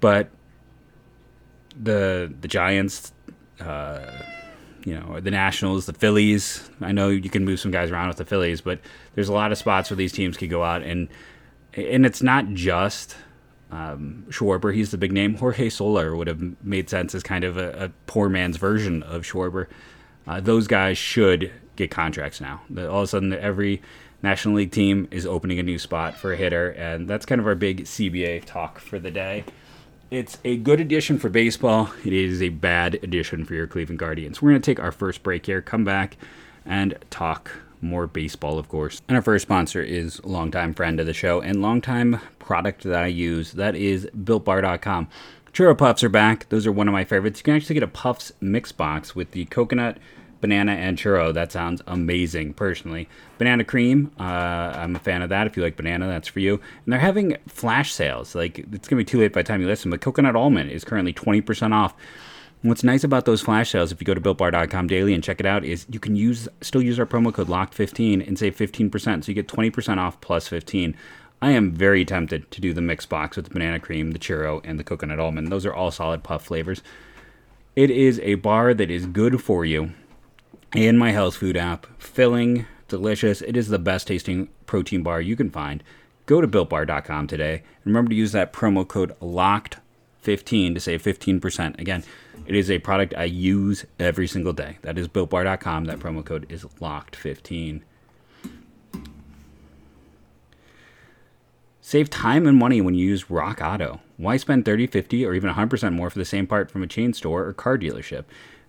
but 0.00 0.30
the 1.80 2.34
the 2.40 2.48
Giants, 2.48 3.12
uh, 3.60 4.10
you 4.84 4.98
know, 4.98 5.20
the 5.20 5.30
Nationals, 5.30 5.86
the 5.86 5.92
Phillies. 5.92 6.68
I 6.80 6.90
know 6.90 7.10
you 7.10 7.30
can 7.30 7.44
move 7.44 7.60
some 7.60 7.70
guys 7.70 7.92
around 7.92 8.08
with 8.08 8.16
the 8.16 8.24
Phillies, 8.24 8.60
but 8.60 8.80
there's 9.14 9.28
a 9.28 9.32
lot 9.32 9.52
of 9.52 9.58
spots 9.58 9.90
where 9.90 9.96
these 9.96 10.10
teams 10.10 10.36
could 10.36 10.50
go 10.50 10.64
out 10.64 10.82
and 10.82 11.06
and 11.74 12.04
it's 12.04 12.20
not 12.20 12.48
just 12.54 13.14
um, 13.70 14.24
Schwarber, 14.30 14.74
he's 14.74 14.90
the 14.90 14.98
big 14.98 15.12
name. 15.12 15.34
Jorge 15.34 15.68
Soler 15.68 16.16
would 16.16 16.26
have 16.26 16.64
made 16.64 16.88
sense 16.88 17.14
as 17.14 17.22
kind 17.22 17.44
of 17.44 17.56
a, 17.56 17.84
a 17.84 17.88
poor 18.06 18.28
man's 18.28 18.56
version 18.56 19.02
of 19.02 19.22
Schwarber. 19.22 19.66
Uh, 20.26 20.40
those 20.40 20.66
guys 20.66 20.96
should 20.96 21.52
get 21.76 21.90
contracts 21.90 22.40
now. 22.40 22.60
All 22.76 22.98
of 22.98 23.04
a 23.04 23.06
sudden, 23.06 23.32
every 23.32 23.82
National 24.22 24.56
League 24.56 24.72
team 24.72 25.06
is 25.10 25.26
opening 25.26 25.58
a 25.58 25.62
new 25.62 25.78
spot 25.78 26.16
for 26.16 26.32
a 26.32 26.36
hitter, 26.36 26.70
and 26.70 27.08
that's 27.08 27.26
kind 27.26 27.40
of 27.40 27.46
our 27.46 27.54
big 27.54 27.84
CBA 27.84 28.44
talk 28.44 28.78
for 28.78 28.98
the 28.98 29.10
day. 29.10 29.44
It's 30.10 30.38
a 30.44 30.56
good 30.56 30.80
addition 30.80 31.18
for 31.18 31.28
baseball. 31.28 31.90
It 32.04 32.14
is 32.14 32.42
a 32.42 32.48
bad 32.48 32.98
addition 33.02 33.44
for 33.44 33.54
your 33.54 33.66
Cleveland 33.66 33.98
Guardians. 33.98 34.40
We're 34.40 34.50
going 34.50 34.62
to 34.62 34.66
take 34.66 34.80
our 34.80 34.92
first 34.92 35.22
break 35.22 35.46
here, 35.46 35.60
come 35.60 35.84
back, 35.84 36.16
and 36.64 36.96
talk 37.10 37.50
more 37.80 38.06
baseball, 38.06 38.58
of 38.58 38.68
course. 38.68 39.02
And 39.08 39.16
our 39.16 39.22
first 39.22 39.42
sponsor 39.42 39.82
is 39.82 40.18
a 40.20 40.28
longtime 40.28 40.74
friend 40.74 41.00
of 41.00 41.06
the 41.06 41.14
show 41.14 41.40
and 41.40 41.62
longtime 41.62 42.20
product 42.38 42.84
that 42.84 43.02
I 43.02 43.08
use. 43.08 43.52
That 43.52 43.76
is 43.76 44.08
BuiltBar.com. 44.16 45.08
Churro 45.52 45.76
Puffs 45.76 46.04
are 46.04 46.08
back. 46.08 46.48
Those 46.50 46.66
are 46.66 46.72
one 46.72 46.88
of 46.88 46.92
my 46.92 47.04
favorites. 47.04 47.40
You 47.40 47.44
can 47.44 47.54
actually 47.54 47.74
get 47.74 47.82
a 47.82 47.88
Puffs 47.88 48.32
mix 48.40 48.70
box 48.70 49.14
with 49.14 49.32
the 49.32 49.46
coconut, 49.46 49.98
banana, 50.40 50.72
and 50.72 50.96
churro. 50.96 51.32
That 51.34 51.50
sounds 51.50 51.82
amazing, 51.86 52.54
personally. 52.54 53.08
Banana 53.38 53.64
cream, 53.64 54.12
uh, 54.20 54.22
I'm 54.22 54.94
a 54.94 55.00
fan 55.00 55.22
of 55.22 55.30
that. 55.30 55.46
If 55.46 55.56
you 55.56 55.62
like 55.62 55.76
banana, 55.76 56.06
that's 56.06 56.28
for 56.28 56.40
you. 56.40 56.54
And 56.84 56.92
they're 56.92 57.00
having 57.00 57.36
flash 57.48 57.92
sales. 57.92 58.34
Like, 58.34 58.58
it's 58.58 58.88
going 58.88 58.96
to 58.98 59.04
be 59.04 59.04
too 59.04 59.18
late 59.18 59.32
by 59.32 59.42
the 59.42 59.48
time 59.48 59.60
you 59.60 59.66
listen, 59.66 59.90
but 59.90 60.00
coconut 60.00 60.36
almond 60.36 60.70
is 60.70 60.84
currently 60.84 61.12
20% 61.12 61.72
off 61.72 61.94
What's 62.62 62.82
nice 62.82 63.04
about 63.04 63.24
those 63.24 63.40
flash 63.40 63.70
sales, 63.70 63.92
if 63.92 64.00
you 64.00 64.04
go 64.04 64.14
to 64.14 64.20
builtbar.com 64.20 64.88
daily 64.88 65.14
and 65.14 65.22
check 65.22 65.38
it 65.38 65.46
out, 65.46 65.64
is 65.64 65.86
you 65.90 66.00
can 66.00 66.16
use 66.16 66.48
still 66.60 66.82
use 66.82 66.98
our 66.98 67.06
promo 67.06 67.32
code 67.32 67.46
LOCKED15 67.46 68.26
and 68.26 68.36
save 68.36 68.56
15%. 68.56 69.24
So 69.24 69.28
you 69.28 69.34
get 69.34 69.46
20% 69.46 69.98
off 69.98 70.20
plus 70.20 70.48
15. 70.48 70.96
I 71.40 71.52
am 71.52 71.70
very 71.70 72.04
tempted 72.04 72.50
to 72.50 72.60
do 72.60 72.74
the 72.74 72.80
mix 72.80 73.06
box 73.06 73.36
with 73.36 73.46
the 73.46 73.52
banana 73.52 73.78
cream, 73.78 74.10
the 74.10 74.18
churro, 74.18 74.60
and 74.64 74.76
the 74.76 74.82
coconut 74.82 75.20
almond. 75.20 75.52
Those 75.52 75.64
are 75.66 75.74
all 75.74 75.92
solid 75.92 76.24
puff 76.24 76.44
flavors. 76.44 76.82
It 77.76 77.90
is 77.90 78.18
a 78.24 78.34
bar 78.34 78.74
that 78.74 78.90
is 78.90 79.06
good 79.06 79.40
for 79.40 79.64
you 79.64 79.92
in 80.74 80.98
my 80.98 81.12
health 81.12 81.36
food 81.36 81.56
app. 81.56 81.86
Filling, 81.96 82.66
delicious. 82.88 83.40
It 83.40 83.56
is 83.56 83.68
the 83.68 83.78
best 83.78 84.08
tasting 84.08 84.48
protein 84.66 85.04
bar 85.04 85.20
you 85.20 85.36
can 85.36 85.48
find. 85.48 85.84
Go 86.26 86.40
to 86.40 86.48
builtbar.com 86.48 87.28
today. 87.28 87.62
And 87.84 87.86
remember 87.86 88.08
to 88.08 88.16
use 88.16 88.32
that 88.32 88.52
promo 88.52 88.86
code 88.86 89.14
LOCKED15 89.20 90.74
to 90.74 90.80
save 90.80 91.04
15%. 91.04 91.78
Again, 91.78 92.02
it 92.48 92.56
is 92.56 92.70
a 92.70 92.78
product 92.78 93.12
I 93.14 93.24
use 93.24 93.84
every 93.98 94.26
single 94.26 94.54
day. 94.54 94.78
That 94.80 94.96
is 94.96 95.06
builtbar.com. 95.06 95.84
That 95.84 95.98
promo 95.98 96.24
code 96.24 96.50
is 96.50 96.64
locked15. 96.80 97.82
Save 101.82 102.08
time 102.08 102.46
and 102.46 102.56
money 102.56 102.80
when 102.80 102.94
you 102.94 103.06
use 103.06 103.28
Rock 103.28 103.60
Auto. 103.62 104.00
Why 104.16 104.38
spend 104.38 104.64
30, 104.64 104.86
50, 104.86 105.26
or 105.26 105.34
even 105.34 105.52
100% 105.52 105.92
more 105.92 106.08
for 106.08 106.18
the 106.18 106.24
same 106.24 106.46
part 106.46 106.70
from 106.70 106.82
a 106.82 106.86
chain 106.86 107.12
store 107.12 107.44
or 107.44 107.52
car 107.52 107.76
dealership? 107.76 108.24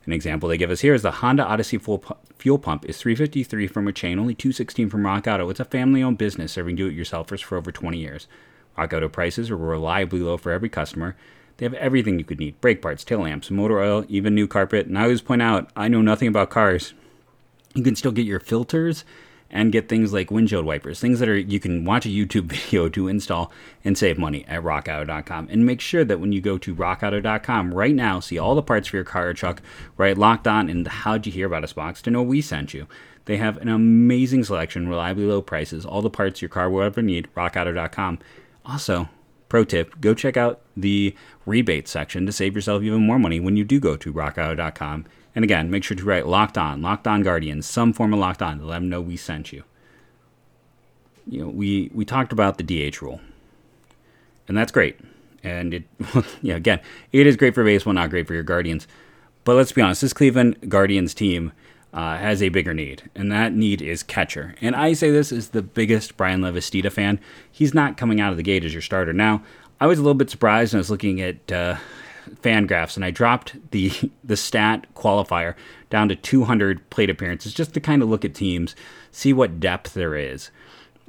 An 0.06 0.12
example 0.12 0.50
they 0.50 0.58
give 0.58 0.72
us 0.72 0.82
here 0.82 0.94
is 0.94 1.02
the 1.02 1.12
Honda 1.12 1.46
Odyssey 1.46 1.78
full 1.78 2.00
pu- 2.00 2.16
fuel 2.38 2.60
pump 2.60 2.84
is 2.84 2.98
353 2.98 3.66
from 3.68 3.88
a 3.88 3.94
chain, 3.94 4.20
only 4.20 4.36
216 4.36 4.90
from 4.90 5.06
Rock 5.06 5.26
Auto. 5.26 5.50
It's 5.50 5.60
a 5.62 5.66
family-owned 5.66 6.18
business 6.18 6.52
serving 6.52 6.76
do-it-yourselfers 6.76 7.42
for 7.42 7.58
over 7.58 7.72
20 7.72 7.98
years. 7.98 8.28
Rock 8.78 8.92
Auto 8.92 9.08
prices 9.08 9.50
are 9.50 9.58
reliably 9.58 10.20
low 10.20 10.36
for 10.36 10.52
every 10.52 10.70
customer 10.70 11.16
they 11.60 11.66
have 11.66 11.74
everything 11.74 12.18
you 12.18 12.24
could 12.24 12.40
need 12.40 12.60
brake 12.62 12.82
parts, 12.82 13.04
tail 13.04 13.20
lamps, 13.20 13.52
motor 13.52 13.80
oil, 13.80 14.06
even 14.08 14.34
new 14.34 14.48
carpet. 14.48 14.88
And 14.88 14.98
I 14.98 15.04
always 15.04 15.22
point 15.22 15.42
out, 15.42 15.70
I 15.76 15.90
know 15.90 16.02
nothing 16.02 16.30
about 16.30 16.50
cars. 16.50 16.94
You 17.76 17.84
can 17.84 17.98
still 17.98 18.14
get 18.14 18.26
your 18.26 18.40
filters 18.40 19.04
and 19.52 19.72
get 19.72 19.90
things 19.90 20.14
like 20.14 20.32
windshield 20.32 20.66
wipers, 20.66 21.02
things 21.02 21.20
that 21.20 21.28
are 21.28 21.38
you 21.38 21.60
can 21.60 21.84
watch 21.84 22.06
a 22.06 22.10
YouTube 22.10 22.44
video 22.46 22.88
to 22.90 23.10
install 23.10 23.52
and 23.84 23.98
save 23.98 24.18
money 24.18 24.46
at 24.48 24.64
rockauto.com. 24.64 25.50
And 25.52 25.66
make 25.66 25.82
sure 25.82 26.06
that 26.06 26.22
when 26.22 26.32
you 26.32 26.40
go 26.40 26.58
to 26.60 26.74
rockauto.com 26.74 27.74
right 27.74 27.94
now, 27.94 28.22
see 28.22 28.38
all 28.38 28.56
the 28.56 28.62
parts 28.62 28.88
for 28.88 28.96
your 28.96 29.04
car 29.04 29.28
or 29.28 29.34
truck 29.34 29.62
right 29.98 30.18
locked 30.18 30.48
on 30.48 30.70
in 30.70 30.84
the 30.84 30.90
how'd 30.90 31.26
you 31.26 31.32
hear 31.34 31.48
about 31.48 31.66
us 31.66 31.74
box 31.74 32.02
to 32.04 32.12
know 32.12 32.24
we 32.24 32.42
sent 32.42 32.74
you. 32.74 32.88
They 33.26 33.36
have 33.36 33.58
an 33.58 33.68
amazing 33.68 34.46
selection, 34.46 34.88
reliably 34.88 35.26
low 35.26 35.42
prices, 35.42 35.86
all 35.86 36.02
the 36.02 36.10
parts 36.10 36.42
your 36.42 36.50
car 36.50 36.70
will 36.70 36.84
ever 36.84 37.02
need, 37.02 37.28
rockauto.com. 37.36 38.20
Also, 38.66 39.10
Pro 39.50 39.64
tip 39.64 40.00
go 40.00 40.14
check 40.14 40.38
out 40.38 40.62
the 40.78 41.16
rebate 41.46 41.88
section 41.88 42.26
to 42.26 42.32
save 42.32 42.56
yourself 42.56 42.84
even 42.84 43.06
more 43.06 43.20
money 43.20 43.40
when 43.40 43.58
you 43.58 43.64
do 43.64 43.80
go 43.80 43.98
to 43.98 44.14
rockauto.com. 44.14 45.06
And 45.36 45.44
again, 45.44 45.70
make 45.70 45.84
sure 45.84 45.98
to 45.98 46.04
write 46.04 46.28
locked 46.28 46.58
on, 46.58 46.82
locked 46.82 47.08
on 47.08 47.24
guardians, 47.24 47.66
some 47.66 47.94
form 47.94 48.14
of 48.14 48.20
locked 48.20 48.42
on 48.42 48.60
to 48.60 48.66
let 48.66 48.76
them 48.76 48.90
know 48.90 49.02
we 49.02 49.18
sent 49.18 49.52
you. 49.52 49.64
You 51.28 51.42
know, 51.42 51.50
we, 51.50 51.92
we 51.94 52.06
talked 52.06 52.32
about 52.32 52.58
the 52.58 52.64
DH 52.92 53.02
rule, 53.02 53.22
and 54.48 54.58
that's 54.58 54.72
great. 54.72 55.00
And 55.44 55.74
it, 55.74 55.84
yeah, 56.42 56.56
again, 56.56 56.80
it 57.12 57.28
is 57.28 57.38
great 57.38 57.54
for 57.54 57.64
baseball, 57.64 57.94
not 57.94 58.10
great 58.10 58.28
for 58.28 58.34
your 58.34 58.44
guardians. 58.44 58.88
But 59.44 59.56
let's 59.56 59.72
be 59.72 59.82
honest, 59.82 60.02
this 60.02 60.14
Cleveland 60.14 60.70
Guardians 60.70 61.14
team 61.14 61.52
uh, 61.94 62.18
has 62.18 62.42
a 62.44 62.50
bigger 62.50 62.74
need, 62.74 63.10
and 63.16 63.32
that 63.32 63.54
need 63.54 63.82
is 63.82 64.04
catcher. 64.04 64.56
And 64.62 64.76
I 64.76 64.94
say 64.94 65.10
this 65.10 65.32
as 65.32 65.50
the 65.50 65.62
biggest 65.62 66.18
Bryan 66.18 66.42
Lavastida 66.42 66.92
fan. 66.92 67.20
He's 67.52 67.74
not 67.74 67.98
coming 67.98 68.22
out 68.22 68.32
of 68.32 68.38
the 68.38 68.44
gate 68.44 68.64
as 68.64 68.74
your 68.74 68.82
starter. 68.82 69.14
Now, 69.14 69.44
I 69.80 69.88
was 69.88 69.98
a 69.98 70.02
little 70.02 70.16
bit 70.16 70.30
surprised 70.30 70.74
when 70.74 70.80
I 70.80 70.82
was 70.82 70.92
looking 70.92 71.20
at 71.22 71.52
uh, 71.52 71.78
Fangraphs, 72.42 72.96
and 72.96 73.04
I 73.04 73.12
dropped 73.12 73.72
the 73.72 73.92
the 74.24 74.38
stat 74.38 74.86
qualifier 74.96 75.56
down 75.90 76.10
to 76.10 76.16
200 76.16 76.88
plate 76.90 77.10
appearances 77.10 77.54
just 77.54 77.74
to 77.74 77.80
kind 77.80 78.04
of 78.04 78.10
look 78.10 78.24
at 78.24 78.36
teams, 78.36 78.76
see 79.12 79.34
what 79.34 79.60
depth 79.60 79.94
there 79.94 80.16
is. 80.16 80.52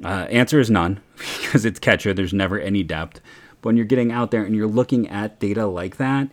Uh, 0.03 0.27
answer 0.31 0.59
is 0.59 0.71
none 0.71 1.01
because 1.43 1.67
it's 1.67 1.79
catcher. 1.79 2.15
There's 2.15 2.33
never 2.33 2.59
any 2.59 2.83
depth. 2.83 3.21
But 3.61 3.69
when 3.69 3.77
you're 3.77 3.85
getting 3.85 4.13
out 4.13 4.31
there 4.31 4.45
and 4.45 4.57
you're 4.57 4.67
looking 4.67 5.09
at 5.09 5.39
data 5.39 5.67
like 5.67 5.99
that, 5.99 6.29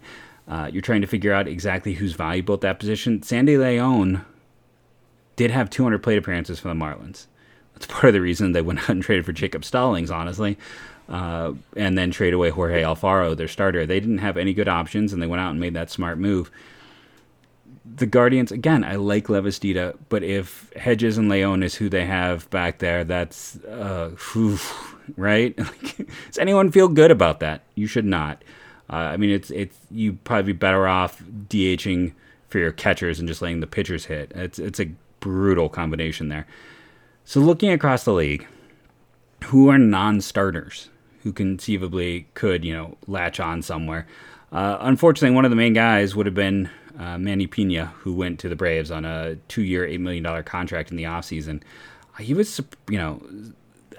uh, 0.48 0.70
you're 0.72 0.82
trying 0.82 1.02
to 1.02 1.08
figure 1.08 1.34
out 1.34 1.50
exactly 1.50 1.96
who's 1.96 2.14
valuable 2.14 2.54
at 2.54 2.62
that 2.62 2.80
position. 2.80 3.22
Sandy 3.22 3.58
Leon 3.58 4.26
did 5.38 5.52
have 5.52 5.70
200 5.70 6.04
plate 6.04 6.18
appearances 6.18 6.60
for 6.60 6.68
the 6.68 6.74
Marlins. 6.74 7.28
That's 7.74 7.86
part 7.86 8.06
of 8.06 8.14
the 8.14 8.22
reason 8.22 8.52
they 8.52 8.62
went 8.62 8.80
out 8.84 8.90
and 8.90 9.02
traded 9.02 9.26
for 9.26 9.32
Jacob 9.32 9.64
Stallings, 9.64 10.12
honestly, 10.12 10.58
uh, 11.08 11.54
and 11.78 11.98
then 11.98 12.12
trade 12.12 12.34
away 12.34 12.50
Jorge 12.50 12.82
Alfaro, 12.82 13.38
their 13.38 13.48
starter. 13.48 13.86
They 13.86 14.02
didn't 14.02 14.18
have 14.18 14.36
any 14.36 14.54
good 14.54 14.68
options, 14.68 15.14
and 15.14 15.22
they 15.22 15.28
went 15.28 15.40
out 15.40 15.52
and 15.52 15.60
made 15.60 15.76
that 15.76 15.90
smart 15.90 16.18
move. 16.18 16.52
The 17.96 18.06
Guardians, 18.06 18.52
again, 18.52 18.84
I 18.84 18.96
like 18.96 19.28
Lavastida, 19.28 19.98
but 20.10 20.22
if 20.22 20.74
Hedges 20.74 21.18
and 21.18 21.30
Leon 21.30 21.64
is 21.64 21.76
who 21.76 21.88
they 21.88 22.06
have 22.06 22.50
back 22.50 22.80
there, 22.80 23.06
that's, 23.06 23.64
uh, 23.64 24.10
whew, 24.34 24.60
right? 25.16 25.56
Does 25.98 26.38
anyone 26.38 26.70
feel 26.72 26.90
good 26.90 27.12
about 27.12 27.40
that? 27.40 27.62
You 27.76 27.88
should 27.88 28.06
not. 28.06 28.44
Uh, 28.90 28.96
I 28.96 29.18
mean, 29.18 29.32
it's 29.32 29.52
it's 29.52 29.78
you 29.92 30.14
probably 30.24 30.54
be 30.54 30.58
better 30.58 30.88
off 30.88 31.22
DHing 31.50 32.14
for 32.48 32.60
your 32.60 32.72
catchers 32.72 33.20
and 33.20 33.28
just 33.28 33.42
letting 33.42 33.60
the 33.60 33.68
pitchers 33.68 34.06
hit. 34.06 34.32
It's 34.34 34.60
it's 34.60 34.80
a 34.80 34.90
brutal 35.20 35.70
combination 35.70 36.30
there. 36.30 36.48
So 37.26 37.40
looking 37.40 37.72
across 37.72 38.04
the 38.04 38.14
league, 38.14 38.48
who 39.46 39.70
are 39.70 39.78
non-starters 39.78 40.90
who 41.24 41.34
conceivably 41.34 42.28
could 42.36 42.64
you 42.64 42.74
know 42.74 42.98
latch 43.08 43.40
on 43.40 43.62
somewhere? 43.62 44.08
Uh, 44.52 44.78
unfortunately, 44.80 45.36
one 45.36 45.46
of 45.46 45.52
the 45.52 45.58
main 45.58 45.74
guys 45.74 46.16
would 46.16 46.26
have 46.26 46.36
been 46.36 46.70
uh, 46.98 47.18
Manny 47.18 47.48
Piña, 47.48 47.92
who 47.94 48.14
went 48.14 48.40
to 48.40 48.50
the 48.50 48.56
Braves 48.56 48.92
on 48.92 49.04
a 49.04 49.36
two-year, 49.50 49.86
eight 49.86 50.00
million 50.00 50.24
dollar 50.24 50.44
contract 50.44 50.90
in 50.90 50.98
the 50.98 51.04
offseason. 51.04 51.62
He 52.20 52.34
was 52.34 52.62
you 52.90 52.98
know 52.98 53.22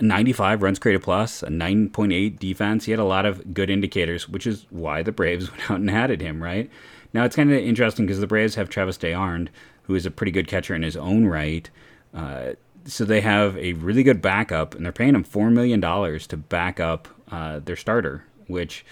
95 0.00 0.62
runs 0.62 0.78
created 0.78 1.02
plus, 1.02 1.42
a 1.42 1.48
9.8 1.48 2.38
defense. 2.38 2.84
He 2.84 2.92
had 2.92 3.00
a 3.00 3.04
lot 3.04 3.26
of 3.26 3.52
good 3.52 3.70
indicators, 3.70 4.28
which 4.28 4.46
is 4.46 4.66
why 4.70 5.02
the 5.02 5.12
Braves 5.12 5.50
went 5.52 5.70
out 5.70 5.80
and 5.80 5.90
added 5.90 6.20
him, 6.20 6.42
right? 6.42 6.70
Now, 7.14 7.25
it's 7.25 7.37
kind 7.37 7.50
of 7.50 7.58
interesting 7.58 8.06
because 8.06 8.20
the 8.20 8.26
Braves 8.26 8.54
have 8.56 8.68
Travis 8.68 8.98
d'Arnaud, 8.98 9.50
who 9.88 9.97
is 9.97 10.07
a 10.07 10.11
pretty 10.11 10.30
good 10.30 10.47
catcher 10.47 10.76
in 10.76 10.83
his 10.83 10.97
own 10.97 11.26
right. 11.26 11.68
Uh, 12.14 12.52
so 12.85 13.04
they 13.04 13.21
have 13.21 13.59
a 13.59 13.73
really 13.73 14.04
good 14.04 14.23
backup, 14.23 14.76
and 14.76 14.85
they're 14.85 14.92
paying 14.92 15.16
him 15.16 15.25
$4 15.25 15.52
million 15.52 15.80
to 15.80 16.37
back 16.37 16.78
up 16.78 17.09
uh, 17.33 17.59
their 17.59 17.76
starter, 17.76 18.25
which, 18.47 18.87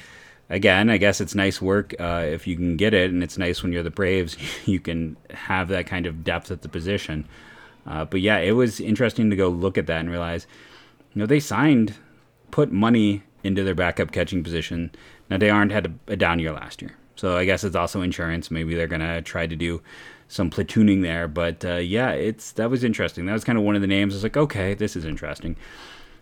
again, 0.50 0.90
I 0.90 0.96
guess 0.96 1.20
it's 1.20 1.36
nice 1.36 1.62
work 1.62 1.94
uh, 2.00 2.24
if 2.26 2.48
you 2.48 2.56
can 2.56 2.76
get 2.76 2.92
it, 2.92 3.12
and 3.12 3.22
it's 3.22 3.38
nice 3.38 3.62
when 3.62 3.72
you're 3.72 3.84
the 3.84 3.90
Braves, 3.90 4.36
you 4.66 4.80
can 4.80 5.16
have 5.30 5.68
that 5.68 5.86
kind 5.86 6.06
of 6.06 6.24
depth 6.24 6.50
at 6.50 6.62
the 6.62 6.68
position. 6.68 7.28
Uh, 7.86 8.04
but 8.04 8.20
yeah, 8.20 8.38
it 8.38 8.52
was 8.52 8.80
interesting 8.80 9.30
to 9.30 9.36
go 9.36 9.48
look 9.48 9.78
at 9.78 9.86
that 9.86 10.00
and 10.00 10.10
realize– 10.10 10.48
you 11.16 11.20
know, 11.20 11.26
they 11.26 11.40
signed, 11.40 11.94
put 12.50 12.70
money 12.70 13.22
into 13.42 13.64
their 13.64 13.74
backup 13.74 14.12
catching 14.12 14.44
position. 14.44 14.90
Now, 15.30 15.38
they 15.38 15.48
aren't 15.48 15.72
had 15.72 15.98
a, 16.08 16.14
down 16.14 16.38
year 16.38 16.52
last 16.52 16.82
year. 16.82 16.94
So 17.16 17.38
I 17.38 17.46
guess 17.46 17.64
it's 17.64 17.74
also 17.74 18.02
insurance. 18.02 18.50
Maybe 18.50 18.74
they're 18.74 18.86
to 19.00 19.22
try 19.22 19.46
to 19.46 19.56
do 19.56 19.80
some 20.28 20.50
platooning 20.50 21.02
there. 21.02 21.28
But 21.28 21.64
uh, 21.64 21.76
yeah, 21.76 22.10
it's 22.10 22.52
that 22.52 22.70
was 22.70 22.84
interesting. 22.84 23.26
That 23.26 23.32
was 23.32 23.44
kind 23.44 23.58
of 23.58 23.64
one 23.64 23.74
of 23.74 23.80
the 23.80 23.86
names. 23.86 24.14
I 24.14 24.16
was 24.16 24.22
like, 24.22 24.36
okay, 24.36 24.74
this 24.74 24.96
is 24.96 25.04
interesting. 25.04 25.56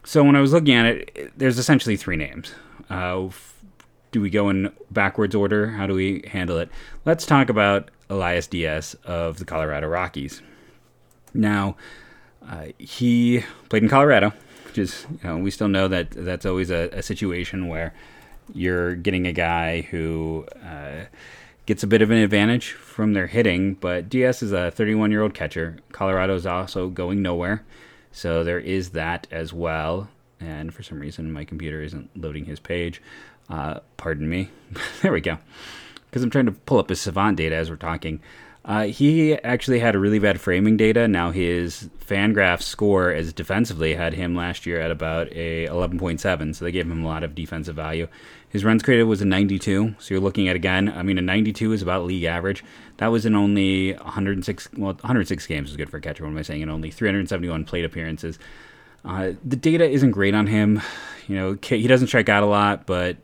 So 0.04 0.22
when 0.22 0.36
I 0.36 0.40
was 0.40 0.52
looking 0.52 0.74
at 0.74 0.86
it, 0.86 1.32
there's 1.36 1.58
essentially 1.58 1.96
three 1.96 2.16
names. 2.16 2.54
Uh, 2.90 3.28
do 4.12 4.20
we 4.20 4.30
go 4.30 4.48
in 4.50 4.72
backwards 4.90 5.34
order? 5.34 5.70
How 5.70 5.86
do 5.86 5.94
we 5.94 6.22
handle 6.28 6.58
it? 6.58 6.68
Let's 7.04 7.26
talk 7.26 7.48
about 7.48 7.90
Elias 8.10 8.46
Diaz 8.46 8.94
of 9.04 9.38
the 9.38 9.44
Colorado 9.44 9.88
Rockies. 9.88 10.42
Now, 11.32 11.76
uh, 12.48 12.66
he 12.78 13.42
played 13.68 13.82
in 13.82 13.88
Colorado 13.88 14.32
which 14.74 14.78
is 14.80 15.06
you 15.08 15.28
know 15.28 15.38
we 15.38 15.52
still 15.52 15.68
know 15.68 15.86
that 15.86 16.10
that's 16.10 16.44
always 16.44 16.68
a, 16.68 16.88
a 16.92 17.00
situation 17.00 17.68
where 17.68 17.94
you're 18.52 18.96
getting 18.96 19.24
a 19.24 19.32
guy 19.32 19.82
who 19.82 20.44
uh, 20.64 21.04
gets 21.66 21.82
a 21.82 21.86
bit 21.86 22.02
of 22.02 22.10
an 22.10 22.18
advantage 22.18 22.72
from 22.72 23.12
their 23.12 23.26
hitting. 23.26 23.74
But 23.74 24.08
Diaz 24.08 24.42
is 24.42 24.52
a 24.52 24.70
31 24.70 25.10
year 25.10 25.22
old 25.22 25.34
catcher. 25.34 25.78
Colorado 25.92 26.34
is 26.34 26.46
also 26.46 26.88
going 26.88 27.22
nowhere, 27.22 27.64
so 28.12 28.44
there 28.44 28.60
is 28.60 28.90
that 28.90 29.26
as 29.30 29.52
well. 29.52 30.08
And 30.40 30.74
for 30.74 30.82
some 30.82 31.00
reason, 31.00 31.32
my 31.32 31.44
computer 31.44 31.82
isn't 31.82 32.10
loading 32.16 32.44
his 32.44 32.60
page. 32.60 33.00
Uh, 33.48 33.80
pardon 33.96 34.28
me. 34.28 34.50
there 35.02 35.12
we 35.12 35.20
go. 35.20 35.38
Because 36.10 36.22
I'm 36.22 36.30
trying 36.30 36.46
to 36.46 36.52
pull 36.52 36.78
up 36.78 36.88
his 36.88 37.00
Savant 37.00 37.36
data 37.36 37.56
as 37.56 37.70
we're 37.70 37.76
talking. 37.76 38.20
Uh, 38.64 38.84
he 38.84 39.34
actually 39.34 39.78
had 39.78 39.94
a 39.94 39.98
really 39.98 40.18
bad 40.18 40.40
framing 40.40 40.76
data. 40.76 41.06
Now 41.06 41.30
his 41.30 41.90
Fangraph 42.00 42.62
score 42.62 43.10
as 43.10 43.32
defensively 43.32 43.94
had 43.94 44.14
him 44.14 44.34
last 44.34 44.64
year 44.64 44.80
at 44.80 44.90
about 44.90 45.28
a 45.32 45.66
11.7, 45.66 46.54
so 46.54 46.64
they 46.64 46.72
gave 46.72 46.90
him 46.90 47.04
a 47.04 47.06
lot 47.06 47.22
of 47.22 47.34
defensive 47.34 47.76
value. 47.76 48.08
His 48.48 48.64
runs 48.64 48.82
created 48.82 49.04
was 49.04 49.20
a 49.20 49.26
92, 49.26 49.96
so 49.98 50.14
you're 50.14 50.22
looking 50.22 50.48
at 50.48 50.56
again. 50.56 50.88
I 50.88 51.02
mean, 51.02 51.18
a 51.18 51.22
92 51.22 51.72
is 51.72 51.82
about 51.82 52.04
league 52.04 52.24
average. 52.24 52.64
That 52.98 53.08
was 53.08 53.26
in 53.26 53.34
only 53.34 53.94
106. 53.94 54.68
Well, 54.78 54.94
106 54.94 55.46
games 55.46 55.70
is 55.70 55.76
good 55.76 55.90
for 55.90 55.98
a 55.98 56.00
catcher. 56.00 56.22
What 56.22 56.30
am 56.30 56.38
I 56.38 56.42
saying? 56.42 56.62
In 56.62 56.70
only 56.70 56.90
371 56.90 57.64
plate 57.64 57.84
appearances. 57.84 58.38
Uh, 59.04 59.32
the 59.44 59.56
data 59.56 59.86
isn't 59.86 60.12
great 60.12 60.34
on 60.34 60.46
him. 60.46 60.80
You 61.26 61.36
know, 61.36 61.58
he 61.62 61.86
doesn't 61.86 62.06
strike 62.06 62.28
out 62.28 62.42
a 62.42 62.46
lot, 62.46 62.86
but 62.86 63.18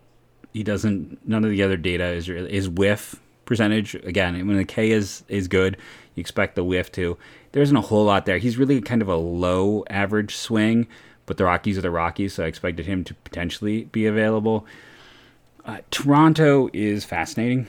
he 0.52 0.62
doesn't. 0.62 1.26
None 1.26 1.44
of 1.44 1.50
the 1.50 1.62
other 1.62 1.76
data 1.76 2.06
is 2.08 2.28
is 2.28 2.68
whiff 2.68 3.20
percentage. 3.50 3.96
Again, 3.96 4.46
when 4.46 4.56
the 4.56 4.64
K 4.64 4.92
is 4.92 5.24
is 5.28 5.48
good, 5.48 5.76
you 6.14 6.20
expect 6.20 6.54
the 6.54 6.62
whiff 6.62 6.90
to. 6.92 7.18
There 7.50 7.60
isn't 7.62 7.76
a 7.76 7.80
whole 7.80 8.04
lot 8.04 8.24
there. 8.24 8.38
He's 8.38 8.56
really 8.56 8.80
kind 8.80 9.02
of 9.02 9.08
a 9.08 9.16
low 9.16 9.84
average 9.90 10.36
swing, 10.36 10.86
but 11.26 11.36
the 11.36 11.44
Rockies 11.44 11.76
are 11.76 11.80
the 11.80 11.90
Rockies, 11.90 12.34
so 12.34 12.44
I 12.44 12.46
expected 12.46 12.86
him 12.86 13.02
to 13.02 13.12
potentially 13.12 13.84
be 13.86 14.06
available. 14.06 14.66
Uh, 15.64 15.78
Toronto 15.90 16.70
is 16.72 17.04
fascinating. 17.04 17.66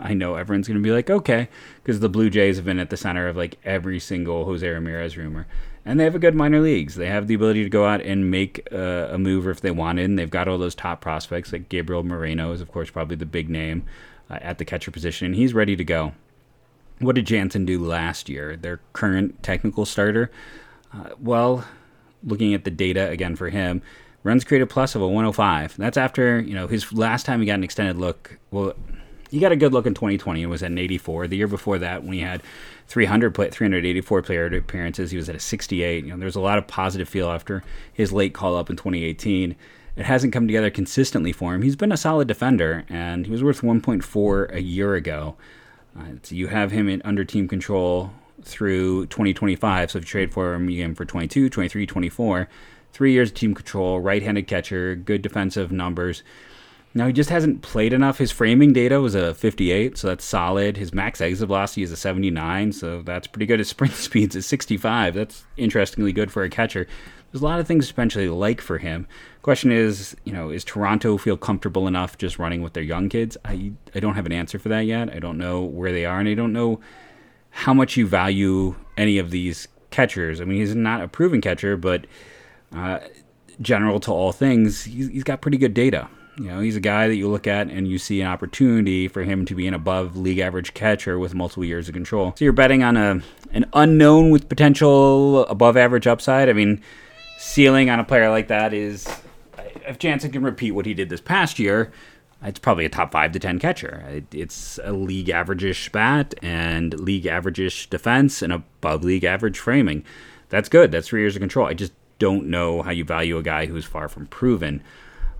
I 0.00 0.14
know 0.14 0.34
everyone's 0.34 0.66
going 0.66 0.80
to 0.80 0.82
be 0.82 0.90
like, 0.90 1.08
okay, 1.08 1.48
because 1.84 2.00
the 2.00 2.08
Blue 2.08 2.28
Jays 2.28 2.56
have 2.56 2.64
been 2.64 2.80
at 2.80 2.90
the 2.90 2.96
center 2.96 3.28
of 3.28 3.36
like 3.36 3.56
every 3.64 4.00
single 4.00 4.44
Jose 4.46 4.68
Ramirez 4.68 5.16
rumor. 5.16 5.46
And 5.84 6.00
they 6.00 6.04
have 6.04 6.16
a 6.16 6.18
good 6.18 6.34
minor 6.34 6.60
leagues. 6.60 6.96
They 6.96 7.06
have 7.06 7.28
the 7.28 7.34
ability 7.34 7.62
to 7.62 7.70
go 7.70 7.86
out 7.86 8.02
and 8.02 8.32
make 8.32 8.66
uh, 8.72 9.08
a 9.10 9.16
move 9.16 9.46
if 9.46 9.60
they 9.60 9.70
wanted. 9.70 10.06
And 10.06 10.18
they've 10.18 10.28
got 10.28 10.48
all 10.48 10.58
those 10.58 10.74
top 10.74 11.00
prospects, 11.00 11.52
like 11.52 11.68
Gabriel 11.68 12.02
Moreno 12.02 12.50
is, 12.50 12.60
of 12.60 12.72
course, 12.72 12.90
probably 12.90 13.16
the 13.16 13.24
big 13.24 13.48
name 13.48 13.84
at 14.30 14.58
the 14.58 14.64
catcher 14.64 14.90
position, 14.90 15.26
and 15.26 15.34
he's 15.34 15.54
ready 15.54 15.76
to 15.76 15.84
go. 15.84 16.12
What 16.98 17.14
did 17.14 17.26
Jansen 17.26 17.64
do 17.64 17.82
last 17.84 18.28
year? 18.28 18.56
Their 18.56 18.80
current 18.92 19.42
technical 19.42 19.86
starter? 19.86 20.30
Uh, 20.92 21.10
well, 21.20 21.64
looking 22.24 22.54
at 22.54 22.64
the 22.64 22.70
data 22.70 23.08
again 23.08 23.36
for 23.36 23.50
him, 23.50 23.82
runs 24.24 24.44
created 24.44 24.68
plus 24.68 24.94
of 24.94 25.02
a 25.02 25.06
105. 25.06 25.76
That's 25.76 25.96
after, 25.96 26.40
you 26.40 26.54
know, 26.54 26.66
his 26.66 26.92
last 26.92 27.24
time 27.24 27.40
he 27.40 27.46
got 27.46 27.54
an 27.54 27.64
extended 27.64 27.96
look. 27.96 28.38
Well, 28.50 28.74
he 29.30 29.38
got 29.38 29.52
a 29.52 29.56
good 29.56 29.72
look 29.72 29.86
in 29.86 29.94
2020 29.94 30.42
and 30.42 30.50
was 30.50 30.62
at 30.62 30.70
an 30.70 30.78
84. 30.78 31.28
The 31.28 31.36
year 31.36 31.46
before 31.46 31.78
that, 31.78 32.02
when 32.02 32.14
he 32.14 32.20
had 32.20 32.42
300 32.88 33.34
play, 33.34 33.50
384 33.50 34.22
player 34.22 34.46
appearances, 34.46 35.10
he 35.10 35.16
was 35.16 35.28
at 35.28 35.36
a 35.36 35.40
68. 35.40 36.04
You 36.04 36.10
know, 36.10 36.16
there 36.16 36.26
was 36.26 36.36
a 36.36 36.40
lot 36.40 36.58
of 36.58 36.66
positive 36.66 37.08
feel 37.08 37.30
after 37.30 37.62
his 37.92 38.12
late 38.12 38.34
call 38.34 38.56
up 38.56 38.70
in 38.70 38.76
2018 38.76 39.54
it 39.96 40.04
hasn't 40.04 40.32
come 40.32 40.46
together 40.46 40.70
consistently 40.70 41.32
for 41.32 41.54
him. 41.54 41.62
He's 41.62 41.76
been 41.76 41.92
a 41.92 41.96
solid 41.96 42.28
defender, 42.28 42.84
and 42.88 43.26
he 43.26 43.32
was 43.32 43.42
worth 43.42 43.62
1.4 43.62 44.54
a 44.54 44.62
year 44.62 44.94
ago. 44.94 45.36
Uh, 45.98 46.02
so 46.22 46.34
you 46.34 46.48
have 46.48 46.70
him 46.70 46.88
in 46.88 47.02
under 47.04 47.24
team 47.24 47.48
control 47.48 48.12
through 48.42 49.06
2025. 49.06 49.90
So 49.90 49.98
if 49.98 50.04
you 50.04 50.08
trade 50.08 50.32
for 50.32 50.54
him, 50.54 50.70
you 50.70 50.76
get 50.76 50.84
him 50.84 50.94
for 50.94 51.04
22, 51.04 51.48
23, 51.48 51.86
24. 51.86 52.48
Three 52.92 53.12
years 53.12 53.30
of 53.30 53.36
team 53.36 53.54
control, 53.54 54.00
right 54.00 54.22
handed 54.22 54.46
catcher, 54.46 54.94
good 54.94 55.22
defensive 55.22 55.70
numbers. 55.70 56.22
Now 56.94 57.06
he 57.06 57.12
just 57.12 57.30
hasn't 57.30 57.62
played 57.62 57.92
enough. 57.92 58.18
His 58.18 58.32
framing 58.32 58.72
data 58.72 59.00
was 59.00 59.14
a 59.14 59.34
58, 59.34 59.98
so 59.98 60.08
that's 60.08 60.24
solid. 60.24 60.76
His 60.76 60.94
max 60.94 61.20
exit 61.20 61.46
velocity 61.46 61.82
is 61.82 61.92
a 61.92 61.96
79, 61.96 62.72
so 62.72 63.02
that's 63.02 63.26
pretty 63.26 63.46
good. 63.46 63.58
His 63.58 63.68
sprint 63.70 63.94
speed's 63.94 64.36
at 64.36 64.44
65. 64.44 65.14
That's 65.14 65.44
interestingly 65.56 66.12
good 66.12 66.32
for 66.32 66.42
a 66.42 66.50
catcher. 66.50 66.86
There's 67.30 67.42
a 67.42 67.44
lot 67.44 67.60
of 67.60 67.66
things 67.66 67.88
to 67.88 67.94
potentially 67.94 68.28
like 68.28 68.62
for 68.62 68.78
him. 68.78 69.06
Question 69.42 69.70
is, 69.70 70.16
you 70.24 70.32
know, 70.32 70.50
is 70.50 70.64
Toronto 70.64 71.18
feel 71.18 71.36
comfortable 71.36 71.86
enough 71.86 72.16
just 72.16 72.38
running 72.38 72.62
with 72.62 72.72
their 72.72 72.82
young 72.82 73.10
kids? 73.10 73.36
I 73.44 73.72
I 73.94 74.00
don't 74.00 74.14
have 74.14 74.26
an 74.26 74.32
answer 74.32 74.58
for 74.58 74.70
that 74.70 74.86
yet. 74.86 75.12
I 75.14 75.18
don't 75.18 75.36
know 75.36 75.62
where 75.62 75.92
they 75.92 76.06
are, 76.06 76.18
and 76.18 76.28
I 76.28 76.34
don't 76.34 76.54
know 76.54 76.80
how 77.50 77.74
much 77.74 77.96
you 77.96 78.06
value 78.06 78.76
any 78.96 79.18
of 79.18 79.30
these 79.30 79.68
catchers. 79.90 80.40
I 80.40 80.44
mean, 80.44 80.58
he's 80.58 80.74
not 80.74 81.02
a 81.02 81.08
proven 81.08 81.40
catcher, 81.40 81.76
but 81.76 82.06
uh, 82.74 83.00
general 83.60 84.00
to 84.00 84.12
all 84.12 84.32
things, 84.32 84.84
he's, 84.84 85.08
he's 85.08 85.24
got 85.24 85.40
pretty 85.40 85.58
good 85.58 85.74
data. 85.74 86.08
You 86.38 86.44
know, 86.44 86.60
he's 86.60 86.76
a 86.76 86.80
guy 86.80 87.08
that 87.08 87.16
you 87.16 87.28
look 87.28 87.48
at 87.48 87.68
and 87.68 87.88
you 87.88 87.98
see 87.98 88.20
an 88.20 88.28
opportunity 88.28 89.08
for 89.08 89.24
him 89.24 89.44
to 89.46 89.54
be 89.56 89.66
an 89.66 89.74
above 89.74 90.16
league 90.16 90.38
average 90.38 90.72
catcher 90.72 91.18
with 91.18 91.34
multiple 91.34 91.64
years 91.64 91.88
of 91.88 91.94
control. 91.94 92.34
So 92.36 92.44
you're 92.44 92.52
betting 92.52 92.84
on 92.84 92.96
a 92.96 93.20
an 93.50 93.64
unknown 93.72 94.30
with 94.30 94.48
potential 94.48 95.46
above 95.46 95.76
average 95.76 96.06
upside. 96.06 96.48
I 96.48 96.52
mean, 96.52 96.80
ceiling 97.38 97.90
on 97.90 97.98
a 97.98 98.04
player 98.04 98.30
like 98.30 98.48
that 98.48 98.72
is 98.72 99.08
if 99.86 99.98
Jansen 99.98 100.30
can 100.30 100.42
repeat 100.42 100.72
what 100.72 100.86
he 100.86 100.94
did 100.94 101.08
this 101.08 101.20
past 101.20 101.58
year, 101.58 101.90
it's 102.42 102.60
probably 102.60 102.84
a 102.84 102.88
top 102.88 103.10
five 103.10 103.32
to 103.32 103.40
ten 103.40 103.58
catcher. 103.58 104.22
It's 104.30 104.78
a 104.84 104.92
league 104.92 105.30
average 105.30 105.90
bat 105.90 106.34
and 106.40 106.98
league 107.00 107.26
average 107.26 107.90
defense 107.90 108.42
and 108.42 108.52
above 108.52 109.02
league 109.02 109.24
average 109.24 109.58
framing. 109.58 110.04
That's 110.50 110.68
good. 110.68 110.92
That's 110.92 111.08
three 111.08 111.22
years 111.22 111.34
of 111.34 111.40
control. 111.40 111.66
I 111.66 111.74
just 111.74 111.92
don't 112.20 112.46
know 112.46 112.82
how 112.82 112.90
you 112.90 113.04
value 113.04 113.38
a 113.38 113.42
guy 113.42 113.66
who's 113.66 113.84
far 113.84 114.08
from 114.08 114.26
proven. 114.26 114.82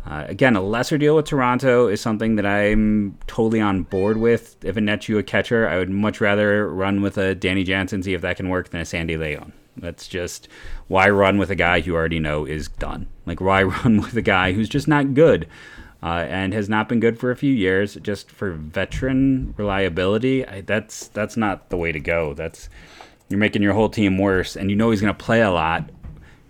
Uh, 0.09 0.25
again, 0.27 0.57
a 0.57 0.63
lesser 0.63 0.97
deal 0.97 1.15
with 1.15 1.27
Toronto 1.27 1.87
is 1.87 2.01
something 2.01 2.37
that 2.37 2.47
I'm 2.47 3.19
totally 3.27 3.61
on 3.61 3.83
board 3.83 4.17
with. 4.17 4.57
If 4.65 4.79
it 4.79 4.81
nets 4.81 5.07
you 5.07 5.19
a 5.19 5.23
catcher, 5.23 5.69
I 5.69 5.77
would 5.77 5.91
much 5.91 6.19
rather 6.19 6.73
run 6.73 7.03
with 7.03 7.19
a 7.19 7.35
Danny 7.35 7.63
Jansen, 7.63 8.03
see 8.03 8.15
if 8.15 8.23
that 8.23 8.39
can 8.39 8.49
work, 8.49 8.71
than 8.71 8.81
a 8.81 8.87
Sandy 8.87 9.19
Leon. 9.19 9.53
That's 9.77 10.09
just 10.09 10.49
why 10.87 11.11
run 11.11 11.37
with 11.37 11.51
a 11.51 11.55
guy 11.55 11.77
you 11.77 11.95
already 11.95 12.21
know 12.21 12.47
is 12.47 12.69
done. 12.69 13.07
Like, 13.27 13.43
why 13.43 13.63
run 13.85 14.01
with 14.01 14.17
a 14.17 14.23
guy 14.23 14.53
who's 14.53 14.71
just 14.71 14.89
not 14.89 15.13
good 15.13 15.47
uh, 16.03 16.25
and 16.27 16.55
has 16.55 16.71
not 16.71 16.89
been 16.89 17.01
good 17.01 17.19
for 17.19 17.31
a 17.31 17.37
few 17.37 17.53
years? 17.53 17.97
Just 17.97 18.31
for 18.31 18.53
veteran 18.53 19.53
reliability, 19.59 20.47
I, 20.47 20.63
that's 20.63 21.09
that's 21.09 21.37
not 21.37 21.69
the 21.69 21.77
way 21.77 21.93
to 21.93 22.01
go. 22.01 22.33
That's 22.33 22.71
you're 23.29 23.39
making 23.39 23.61
your 23.61 23.75
whole 23.75 23.91
team 23.91 24.17
worse, 24.17 24.57
and 24.57 24.71
you 24.71 24.77
know 24.77 24.91
he's 24.91 25.03
going 25.03 25.15
to 25.15 25.25
play 25.25 25.43
a 25.43 25.51
lot 25.51 25.91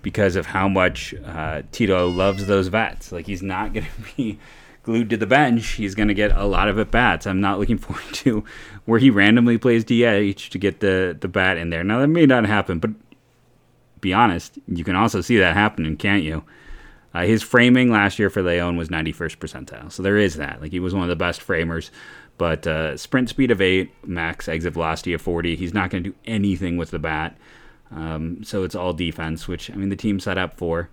because 0.03 0.37
of 0.37 0.47
how 0.47 0.69
much 0.69 1.15
uh, 1.25 1.63
Tito 1.73 2.09
loves 2.09 2.47
those 2.47 2.69
vets. 2.69 3.13
Like 3.13 3.27
he's 3.27 3.43
not 3.43 3.73
going 3.75 3.87
to 3.87 4.17
be 4.17 4.39
glued 4.83 5.11
to 5.11 5.17
the 5.17 5.27
bench. 5.27 5.67
He's 5.73 5.95
going 5.95 6.09
to 6.09 6.15
get 6.15 6.33
a 6.33 6.47
lot 6.47 6.69
of 6.69 6.79
at 6.79 6.91
bats. 6.91 7.27
I'm 7.27 7.41
not 7.41 7.59
looking 7.59 7.79
forward 7.79 8.15
to 8.15 8.45
where 8.85 8.99
he 8.99 9.11
randomly 9.11 9.59
plays 9.59 9.85
DH 9.85 10.51
to 10.51 10.59
get 10.59 10.81
the 10.81 11.17
the 11.19 11.29
bat 11.29 11.57
in 11.57 11.71
there. 11.71 11.85
Now 11.85 12.01
that 12.01 12.09
may 12.09 12.27
not 12.27 12.47
happen, 12.47 12.79
but 12.79 12.91
be 14.01 14.13
honest, 14.13 14.59
you 14.67 14.85
can 14.85 14.97
also 14.97 15.21
see 15.21 15.39
that 15.39 15.55
happening, 15.55 15.97
can't 15.97 16.23
you? 16.23 16.45
Uh, 17.15 17.23
his 17.23 17.43
framing 17.43 17.91
last 17.91 18.19
year 18.19 18.31
for 18.31 18.43
Leon 18.43 18.77
was 18.77 18.91
91st 18.91 19.39
percentile, 19.39 19.91
so 19.91 20.03
there 20.03 20.19
is 20.19 20.37
that. 20.37 20.61
Like 20.61 20.73
he 20.73 20.81
was 20.81 20.95
one 20.95 21.03
of 21.03 21.09
the 21.09 21.17
best 21.17 21.41
framers, 21.41 21.91
but 22.37 22.67
uh, 22.67 22.97
sprint 22.97 23.29
speed 23.29 23.51
of 23.51 23.61
eight, 23.61 23.91
max 24.07 24.47
exit 24.47 24.75
velocity 24.75 25.15
of 25.15 25.23
40. 25.23 25.57
He's 25.57 25.75
not 25.75 25.91
going 25.91 26.05
to 26.05 26.11
do 26.11 26.17
anything 26.27 26.77
with 26.77 26.91
the 26.91 26.99
bat. 26.99 27.37
Um, 27.91 28.45
so 28.45 28.65
it's 28.65 28.75
all 28.75 28.93
defense, 28.93 29.49
which 29.49 29.71
I 29.71 29.75
mean 29.75 29.89
the 29.89 29.97
team 29.97 30.21
set 30.21 30.39
up 30.39 30.57
for. 30.57 30.89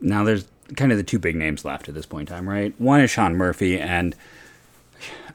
Now 0.00 0.24
there's 0.24 0.46
kind 0.76 0.90
of 0.90 0.98
the 0.98 1.04
two 1.04 1.18
big 1.18 1.36
names 1.36 1.64
left 1.64 1.88
at 1.88 1.94
this 1.94 2.06
point 2.06 2.28
in 2.28 2.34
time, 2.34 2.48
right? 2.48 2.78
One 2.80 3.00
is 3.00 3.10
Sean 3.10 3.36
Murphy, 3.36 3.78
and 3.78 4.14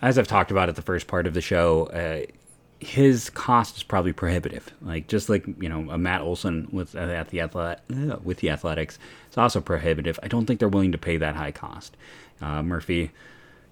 as 0.02 0.18
I've 0.18 0.28
talked 0.28 0.52
about 0.52 0.70
at 0.70 0.76
the 0.76 0.82
first 0.82 1.08
part 1.08 1.28
of 1.28 1.34
the 1.34 1.42
show, 1.42 1.86
uh, 1.88 2.26
his 2.80 3.30
cost 3.30 3.78
is 3.78 3.84
probably 3.84 4.14
prohibitive. 4.14 4.72
Like 4.82 5.08
just 5.08 5.30
like 5.30 5.46
you 5.60 5.70
know 5.70 5.90
a 5.92 5.98
Matt 5.98 6.22
Olson 6.22 6.68
with 6.72 6.96
uh, 6.96 7.00
at 7.00 7.30
the 7.30 7.42
athletic, 7.42 7.84
uh, 7.92 8.18
with 8.24 8.40
the 8.40 8.50
Athletics, 8.50 9.00
it's 9.28 9.38
also 9.38 9.62
prohibitive. 9.62 10.20
I 10.24 10.28
don't 10.28 10.46
think 10.46 10.60
they're 10.60 10.70
willing 10.70 10.92
to 10.92 10.98
pay 10.98 11.18
that 11.18 11.36
high 11.36 11.52
cost. 11.52 11.96
Uh, 12.42 12.62
Murphy 12.62 13.12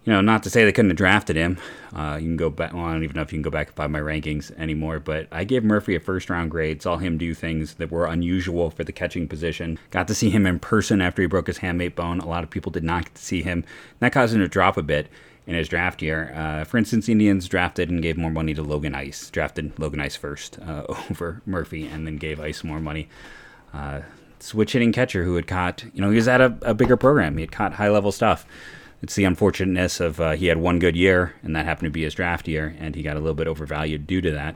you 0.05 0.13
know, 0.13 0.21
not 0.21 0.43
to 0.43 0.51
say 0.51 0.63
they 0.63 0.71
couldn't 0.71 0.91
have 0.91 0.97
drafted 0.97 1.35
him. 1.35 1.57
Uh, 1.93 2.17
you 2.21 2.27
can 2.27 2.37
go 2.37 2.51
back. 2.51 2.73
Well, 2.73 2.85
I 2.85 2.93
don't 2.93 3.03
even 3.03 3.15
know 3.15 3.23
if 3.23 3.33
you 3.33 3.37
can 3.37 3.43
go 3.43 3.49
back 3.49 3.73
by 3.73 3.87
my 3.87 3.99
rankings 3.99 4.55
anymore. 4.55 4.99
But 4.99 5.27
I 5.31 5.43
gave 5.43 5.63
Murphy 5.63 5.95
a 5.95 5.99
first 5.99 6.29
round 6.29 6.51
grade. 6.51 6.83
Saw 6.83 6.97
him 6.97 7.17
do 7.17 7.33
things 7.33 7.75
that 7.75 7.91
were 7.91 8.05
unusual 8.05 8.69
for 8.69 8.83
the 8.83 8.91
catching 8.91 9.27
position. 9.27 9.79
Got 9.89 10.07
to 10.09 10.15
see 10.15 10.29
him 10.29 10.45
in 10.45 10.59
person 10.59 11.01
after 11.01 11.23
he 11.23 11.27
broke 11.27 11.47
his 11.47 11.57
hamate 11.59 11.95
bone. 11.95 12.19
A 12.19 12.27
lot 12.27 12.43
of 12.43 12.51
people 12.51 12.71
did 12.71 12.83
not 12.83 13.05
get 13.05 13.15
to 13.15 13.21
see 13.21 13.41
him. 13.41 13.65
That 13.99 14.13
caused 14.13 14.35
him 14.35 14.41
to 14.41 14.47
drop 14.47 14.77
a 14.77 14.83
bit 14.83 15.07
in 15.47 15.55
his 15.55 15.67
draft 15.67 16.03
year. 16.03 16.31
Uh, 16.35 16.65
for 16.65 16.77
instance, 16.77 17.09
Indians 17.09 17.47
drafted 17.47 17.89
and 17.89 18.03
gave 18.03 18.15
more 18.15 18.31
money 18.31 18.53
to 18.53 18.61
Logan 18.61 18.93
Ice. 18.93 19.31
Drafted 19.31 19.77
Logan 19.79 20.01
Ice 20.01 20.15
first 20.15 20.59
uh, 20.59 20.85
over 21.09 21.41
Murphy, 21.47 21.87
and 21.87 22.05
then 22.05 22.17
gave 22.17 22.39
Ice 22.39 22.63
more 22.63 22.79
money. 22.79 23.09
Uh, 23.73 24.01
switch 24.39 24.73
hitting 24.73 24.91
catcher 24.91 25.23
who 25.23 25.35
had 25.35 25.47
caught, 25.47 25.83
you 25.93 26.01
know, 26.01 26.11
he 26.11 26.15
was 26.17 26.27
at 26.27 26.41
a, 26.41 26.55
a 26.61 26.75
bigger 26.75 26.95
program. 26.95 27.37
He 27.37 27.41
had 27.41 27.51
caught 27.51 27.73
high 27.73 27.89
level 27.89 28.11
stuff 28.11 28.45
it's 29.05 29.13
the 29.13 29.23
unfortunateness 29.23 29.99
of 29.99 30.19
uh, 30.19 30.31
he 30.31 30.47
had 30.47 30.57
one 30.57 30.79
good 30.79 30.95
year, 30.95 31.35
and 31.43 31.55
that 31.55 31.63
happened 31.63 31.85
to 31.85 31.91
be 31.91 32.01
his 32.01 32.15
draft 32.15 32.47
year, 32.47 32.75
and 32.79 32.95
he 32.95 33.03
got 33.03 33.15
a 33.15 33.19
little 33.19 33.35
bit 33.35 33.47
overvalued 33.47 34.07
due 34.07 34.19
to 34.19 34.31
that. 34.31 34.55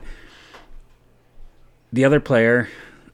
The 1.92 2.04
other 2.04 2.18
player 2.18 2.68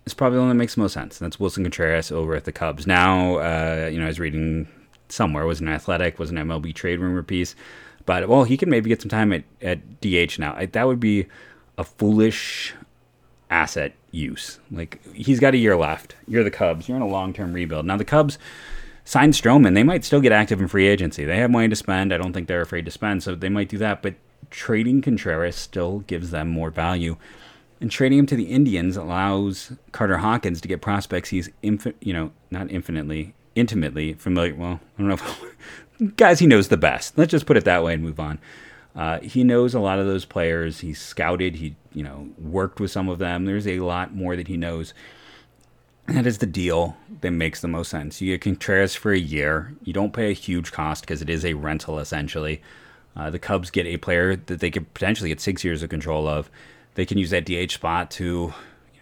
is 0.06 0.14
probably 0.14 0.36
the 0.36 0.40
one 0.40 0.48
that 0.48 0.54
makes 0.54 0.76
the 0.76 0.80
most 0.80 0.94
sense. 0.94 1.18
That's 1.18 1.36
Willson 1.36 1.62
Contreras 1.62 2.10
over 2.10 2.34
at 2.34 2.44
the 2.44 2.52
Cubs. 2.52 2.86
Now, 2.86 3.36
uh, 3.36 3.90
you 3.92 3.98
know, 3.98 4.06
I 4.06 4.08
was 4.08 4.18
reading 4.18 4.66
somewhere 5.10 5.42
it 5.42 5.46
was 5.46 5.60
an 5.60 5.68
athletic, 5.68 6.18
was 6.18 6.30
an 6.30 6.38
MLB 6.38 6.74
trade 6.74 7.00
rumor 7.00 7.22
piece, 7.22 7.54
but 8.06 8.30
well, 8.30 8.44
he 8.44 8.56
can 8.56 8.70
maybe 8.70 8.88
get 8.88 9.02
some 9.02 9.10
time 9.10 9.30
at, 9.30 9.44
at 9.60 10.00
DH 10.00 10.38
now. 10.38 10.54
I, 10.56 10.64
that 10.64 10.86
would 10.86 11.00
be 11.00 11.26
a 11.76 11.84
foolish 11.84 12.74
asset 13.50 13.92
use. 14.10 14.58
Like 14.70 15.04
he's 15.14 15.38
got 15.38 15.52
a 15.52 15.58
year 15.58 15.76
left. 15.76 16.16
You're 16.26 16.44
the 16.44 16.50
Cubs. 16.50 16.88
You're 16.88 16.96
in 16.96 17.02
a 17.02 17.06
long 17.06 17.34
term 17.34 17.52
rebuild. 17.52 17.84
Now 17.84 17.98
the 17.98 18.06
Cubs 18.06 18.38
sign 19.06 19.30
Stroman. 19.32 19.74
They 19.74 19.84
might 19.84 20.04
still 20.04 20.20
get 20.20 20.32
active 20.32 20.60
in 20.60 20.68
free 20.68 20.86
agency. 20.86 21.24
They 21.24 21.38
have 21.38 21.50
money 21.50 21.68
to 21.68 21.76
spend. 21.76 22.12
I 22.12 22.18
don't 22.18 22.34
think 22.34 22.48
they're 22.48 22.60
afraid 22.60 22.84
to 22.84 22.90
spend, 22.90 23.22
so 23.22 23.34
they 23.34 23.48
might 23.48 23.70
do 23.70 23.78
that. 23.78 24.02
But 24.02 24.16
trading 24.50 25.00
Contreras 25.00 25.56
still 25.56 26.00
gives 26.00 26.30
them 26.32 26.48
more 26.48 26.70
value. 26.70 27.16
And 27.80 27.90
trading 27.90 28.18
him 28.18 28.26
to 28.26 28.36
the 28.36 28.44
Indians 28.44 28.96
allows 28.96 29.72
Carter 29.92 30.18
Hawkins 30.18 30.60
to 30.60 30.68
get 30.68 30.80
prospects 30.82 31.30
he's, 31.30 31.48
you 31.62 32.12
know, 32.12 32.32
not 32.50 32.70
infinitely, 32.70 33.34
intimately 33.54 34.14
familiar. 34.14 34.54
Well, 34.54 34.80
I 34.98 35.02
don't 35.02 35.08
know 35.08 35.14
if 35.14 36.16
guys 36.16 36.40
he 36.40 36.46
knows 36.46 36.68
the 36.68 36.76
best. 36.76 37.16
Let's 37.16 37.30
just 37.30 37.46
put 37.46 37.56
it 37.56 37.64
that 37.64 37.84
way 37.84 37.94
and 37.94 38.02
move 38.02 38.18
on. 38.18 38.38
Uh, 38.94 39.20
he 39.20 39.44
knows 39.44 39.74
a 39.74 39.80
lot 39.80 39.98
of 39.98 40.06
those 40.06 40.24
players. 40.24 40.80
He's 40.80 41.00
scouted. 41.00 41.56
He, 41.56 41.76
you 41.92 42.02
know, 42.02 42.30
worked 42.38 42.80
with 42.80 42.90
some 42.90 43.10
of 43.10 43.18
them. 43.18 43.44
There's 43.44 43.68
a 43.68 43.80
lot 43.80 44.14
more 44.14 44.36
that 44.36 44.48
he 44.48 44.56
knows. 44.56 44.94
That 46.08 46.26
is 46.26 46.38
the 46.38 46.46
deal 46.46 46.96
that 47.20 47.32
makes 47.32 47.60
the 47.60 47.68
most 47.68 47.90
sense. 47.90 48.20
You 48.20 48.34
get 48.34 48.40
Contreras 48.40 48.94
for 48.94 49.12
a 49.12 49.18
year. 49.18 49.74
You 49.82 49.92
don't 49.92 50.12
pay 50.12 50.30
a 50.30 50.34
huge 50.34 50.70
cost 50.70 51.02
because 51.02 51.20
it 51.20 51.28
is 51.28 51.44
a 51.44 51.54
rental 51.54 51.98
essentially. 51.98 52.62
Uh, 53.16 53.30
the 53.30 53.38
Cubs 53.38 53.70
get 53.70 53.86
a 53.86 53.96
player 53.96 54.36
that 54.36 54.60
they 54.60 54.70
could 54.70 54.92
potentially 54.94 55.30
get 55.30 55.40
six 55.40 55.64
years 55.64 55.82
of 55.82 55.90
control 55.90 56.28
of. 56.28 56.50
They 56.94 57.06
can 57.06 57.18
use 57.18 57.30
that 57.30 57.46
DH 57.46 57.72
spot 57.72 58.10
to, 58.12 58.24
you 58.24 58.52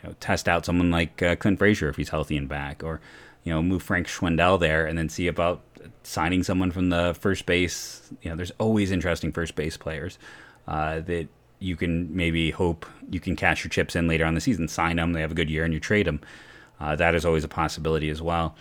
know, 0.02 0.14
test 0.20 0.48
out 0.48 0.64
someone 0.64 0.90
like 0.90 1.20
uh, 1.22 1.36
Clint 1.36 1.58
Frazier 1.58 1.88
if 1.88 1.96
he's 1.96 2.08
healthy 2.08 2.36
and 2.36 2.48
back, 2.48 2.82
or 2.82 3.00
you 3.42 3.52
know, 3.52 3.62
move 3.62 3.82
Frank 3.82 4.06
Schwindel 4.06 4.58
there 4.58 4.86
and 4.86 4.96
then 4.96 5.08
see 5.08 5.26
about 5.26 5.62
signing 6.02 6.42
someone 6.42 6.70
from 6.70 6.88
the 6.88 7.14
first 7.20 7.44
base. 7.44 8.10
You 8.22 8.30
know, 8.30 8.36
there's 8.36 8.52
always 8.58 8.90
interesting 8.90 9.32
first 9.32 9.54
base 9.54 9.76
players 9.76 10.18
uh, 10.66 11.00
that 11.00 11.28
you 11.58 11.76
can 11.76 12.14
maybe 12.14 12.50
hope 12.50 12.86
you 13.10 13.20
can 13.20 13.36
cash 13.36 13.64
your 13.64 13.68
chips 13.68 13.94
in 13.94 14.08
later 14.08 14.24
on 14.24 14.34
the 14.34 14.40
season. 14.40 14.68
Sign 14.68 14.96
them, 14.96 15.12
they 15.12 15.20
have 15.20 15.32
a 15.32 15.34
good 15.34 15.50
year, 15.50 15.64
and 15.64 15.74
you 15.74 15.80
trade 15.80 16.06
them. 16.06 16.20
Uh, 16.80 16.96
that 16.96 17.14
is 17.14 17.24
always 17.24 17.44
a 17.44 17.48
possibility 17.48 18.10
as 18.10 18.20
well. 18.20 18.54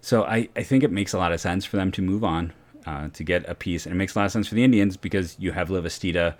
So 0.00 0.24
I, 0.24 0.48
I 0.54 0.62
think 0.62 0.84
it 0.84 0.90
makes 0.90 1.12
a 1.14 1.18
lot 1.18 1.32
of 1.32 1.40
sense 1.40 1.64
for 1.64 1.76
them 1.76 1.90
to 1.92 2.02
move 2.02 2.24
on 2.24 2.52
uh, 2.86 3.08
to 3.14 3.24
get 3.24 3.48
a 3.48 3.54
piece, 3.54 3.86
and 3.86 3.94
it 3.94 3.96
makes 3.96 4.14
a 4.14 4.18
lot 4.18 4.26
of 4.26 4.32
sense 4.32 4.48
for 4.48 4.54
the 4.54 4.64
Indians 4.64 4.96
because 4.96 5.36
you 5.38 5.52
have 5.52 5.68
Lavastida 5.68 6.34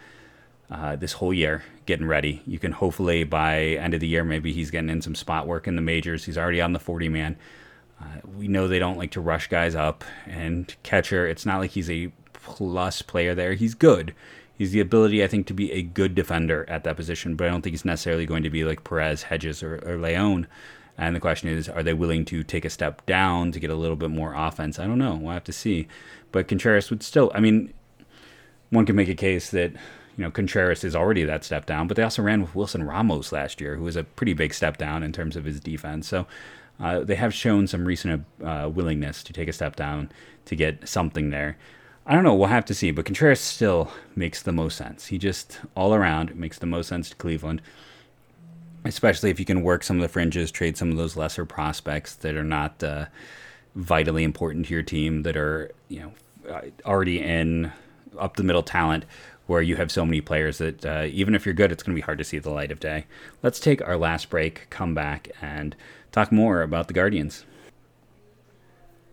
uh, 0.71 0.97
this 0.97 1.15
whole 1.15 1.33
year 1.33 1.63
getting 1.87 2.07
ready. 2.07 2.43
You 2.47 2.59
can 2.59 2.73
hopefully 2.73 3.25
by 3.25 3.61
end 3.61 3.95
of 3.95 4.01
the 4.01 4.07
year 4.07 4.25
maybe 4.25 4.53
he's 4.53 4.71
getting 4.71 4.91
in 4.91 5.03
some 5.03 5.15
spot 5.15 5.47
work 5.47 5.67
in 5.67 5.77
the 5.77 5.83
majors. 5.83 6.25
He's 6.25 6.39
already 6.39 6.61
on 6.61 6.73
the 6.73 6.79
40 6.79 7.09
man. 7.09 7.37
Uh, 8.01 8.05
we 8.37 8.49
know 8.49 8.67
they 8.67 8.79
don't 8.79 8.99
like 8.99 9.13
to 9.13 9.21
rush 9.21 9.49
guys 9.49 9.75
up, 9.75 10.05
and 10.27 10.75
catcher. 10.83 11.27
It's 11.27 11.47
not 11.47 11.61
like 11.61 11.71
he's 11.71 11.91
a 11.91 12.13
plus 12.33 13.03
player 13.03 13.35
there. 13.35 13.55
He's 13.55 13.75
good. 13.75 14.15
He's 14.57 14.73
the 14.73 14.81
ability, 14.81 15.25
I 15.25 15.27
think, 15.27 15.47
to 15.49 15.55
be 15.55 15.73
a 15.73 15.83
good 15.83 16.15
defender 16.15 16.65
at 16.69 16.85
that 16.85 16.97
position, 16.97 17.35
but 17.35 17.47
I 17.47 17.51
don't 17.51 17.63
think 17.63 17.73
he's 17.73 17.85
necessarily 17.85 18.27
going 18.27 18.45
to 18.45 18.51
be 18.51 18.65
like 18.65 18.85
Perez, 18.85 19.25
Hedges, 19.25 19.63
or, 19.63 19.83
or 19.85 19.97
Leon 19.97 20.47
and 20.97 21.15
the 21.15 21.21
question 21.21 21.49
is, 21.49 21.69
are 21.69 21.83
they 21.83 21.95
willing 21.95 22.25
to 22.27 22.43
take 22.43 22.65
a 22.65 22.71
step 22.71 23.05
down 23.07 23.53
to 23.53 23.61
get 23.61 23.71
a 23.71 23.75
little 23.75 23.97
bit 23.97 24.11
more 24.11 24.35
offense? 24.35 24.79
I 24.79 24.87
don't 24.87 24.99
know. 24.99 25.17
We'll 25.17 25.33
have 25.33 25.45
to 25.45 25.53
see. 25.53 25.89
But 26.31 26.49
Contreras 26.49 26.91
would 26.91 27.03
still, 27.03 27.33
I 27.35 27.41
mean, 27.41 27.73
one 28.71 28.87
could 28.87 28.95
make 28.95 29.09
a 29.09 29.15
case 29.15 29.51
that, 29.51 29.73
you 29.73 30.25
know, 30.25 30.31
Contreras 30.31 30.85
is 30.85 30.95
already 30.95 31.25
that 31.25 31.45
step 31.45 31.67
down, 31.67 31.89
but 31.89 31.97
they 31.97 32.03
also 32.03 32.23
ran 32.23 32.41
with 32.41 32.55
Wilson 32.55 32.85
Ramos 32.85 33.33
last 33.33 33.61
year, 33.61 33.77
who 33.77 33.85
was 33.85 33.97
a 33.97 34.05
pretty 34.05 34.35
big 34.35 34.55
step 34.55 34.77
down 34.77 35.03
in 35.03 35.13
terms 35.13 35.37
of 35.37 35.45
his 35.45 35.61
defense. 35.61 36.07
So 36.07 36.27
uh, 36.81 37.01
they 37.01 37.17
have 37.17 37.35
shown 37.35 37.67
some 37.67 37.85
recent 37.85 38.25
uh, 38.43 38.71
willingness 38.73 39.23
to 39.25 39.33
take 39.33 39.49
a 39.49 39.53
step 39.53 39.77
down 39.77 40.11
to 40.45 40.57
get 40.57 40.89
something 40.89 41.31
there. 41.31 41.57
I 42.07 42.15
don't 42.15 42.25
know. 42.25 42.35
We'll 42.35 42.49
have 42.49 42.67
to 42.67 42.75
see. 42.75 42.91
But 42.91 43.07
Contreras 43.07 43.41
still 43.41 43.91
makes 44.15 44.43
the 44.43 44.53
most 44.53 44.77
sense. 44.77 45.07
He 45.07 45.19
just 45.19 45.61
all 45.75 45.95
around 45.95 46.37
makes 46.37 46.59
the 46.59 46.67
most 46.67 46.89
sense 46.89 47.11
to 47.11 47.17
Cleveland, 47.17 47.63
especially 48.85 49.31
if 49.31 49.39
you 49.39 49.47
can 49.47 49.63
work 49.63 49.83
some 49.83 49.97
of 49.97 50.03
the 50.03 50.09
fringes, 50.09 50.51
trade 50.51 50.77
some 50.77 50.91
of 50.91 50.97
those 50.97 51.17
lesser 51.17 51.45
prospects 51.45 52.15
that 52.17 52.37
are 52.37 52.45
not 52.45 52.83
uh, 52.83 53.07
vitally 53.75 54.25
important 54.25 54.67
to 54.67 54.75
your 54.75 54.83
team, 54.83 55.23
that 55.23 55.37
are 55.37 55.73
you 55.89 56.01
know 56.01 56.13
uh, 56.53 56.63
already 56.85 57.21
in 57.21 57.73
up 58.19 58.37
the 58.37 58.45
middle 58.45 58.63
talent 58.63 59.05
where 59.47 59.63
you 59.63 59.77
have 59.77 59.93
so 59.93 60.05
many 60.07 60.21
players 60.21 60.59
that 60.59 60.87
uh, 60.87 61.07
even 61.11 61.35
if 61.35 61.45
you're 61.45 61.55
good, 61.55 61.71
it's 61.71 61.83
going 61.83 61.95
to 61.95 62.01
be 62.01 62.05
hard 62.05 62.19
to 62.19 62.25
see 62.25 62.39
the 62.39 62.51
light 62.51 62.71
of 62.71 62.81
day. 62.81 63.05
Let's 63.43 63.61
take 63.61 63.87
our 63.87 63.97
last 63.97 64.31
break, 64.31 64.69
come 64.71 64.95
back, 64.95 65.31
and 65.43 65.77
talk 66.13 66.33
more 66.33 66.63
about 66.63 66.89
the 66.89 66.95
Guardians. 66.95 67.45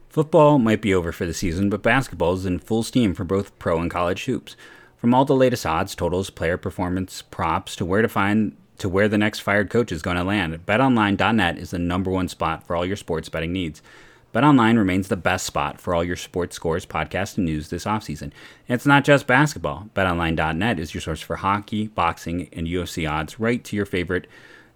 Football 0.09 0.59
might 0.59 0.81
be 0.81 0.93
over 0.93 1.11
for 1.11 1.25
the 1.25 1.33
season, 1.33 1.69
but 1.69 1.81
basketball 1.81 2.33
is 2.33 2.45
in 2.45 2.59
full 2.59 2.83
steam 2.83 3.13
for 3.13 3.23
both 3.23 3.57
pro 3.59 3.79
and 3.79 3.89
college 3.89 4.25
hoops. 4.25 4.55
From 4.97 5.13
all 5.13 5.25
the 5.25 5.35
latest 5.35 5.65
odds, 5.65 5.95
totals, 5.95 6.29
player 6.29 6.57
performance, 6.57 7.21
props, 7.21 7.75
to 7.77 7.85
where 7.85 8.01
to 8.01 8.07
find 8.07 8.55
to 8.81 8.89
where 8.89 9.07
the 9.07 9.17
next 9.17 9.39
fired 9.39 9.69
coach 9.69 9.91
is 9.91 10.01
going 10.01 10.17
to 10.17 10.23
land, 10.23 10.65
betonline.net 10.65 11.57
is 11.57 11.69
the 11.69 11.79
number 11.79 12.09
one 12.09 12.27
spot 12.27 12.65
for 12.65 12.75
all 12.75 12.85
your 12.85 12.95
sports 12.95 13.29
betting 13.29 13.53
needs. 13.53 13.81
BetOnline 14.33 14.77
remains 14.77 15.07
the 15.07 15.17
best 15.17 15.45
spot 15.45 15.79
for 15.79 15.93
all 15.93 16.03
your 16.03 16.15
sports 16.15 16.55
scores, 16.55 16.85
podcasts, 16.85 17.37
and 17.37 17.45
news 17.45 17.69
this 17.69 17.85
offseason. 17.85 18.23
And 18.23 18.33
it's 18.69 18.85
not 18.85 19.03
just 19.03 19.27
basketball. 19.27 19.89
BetOnline.net 19.93 20.79
is 20.79 20.93
your 20.93 21.01
source 21.01 21.21
for 21.21 21.35
hockey, 21.35 21.87
boxing, 21.87 22.49
and 22.53 22.65
UFC 22.65 23.09
odds 23.09 23.39
right 23.39 23.63
to 23.65 23.75
your 23.75 23.85
favorite 23.85 24.25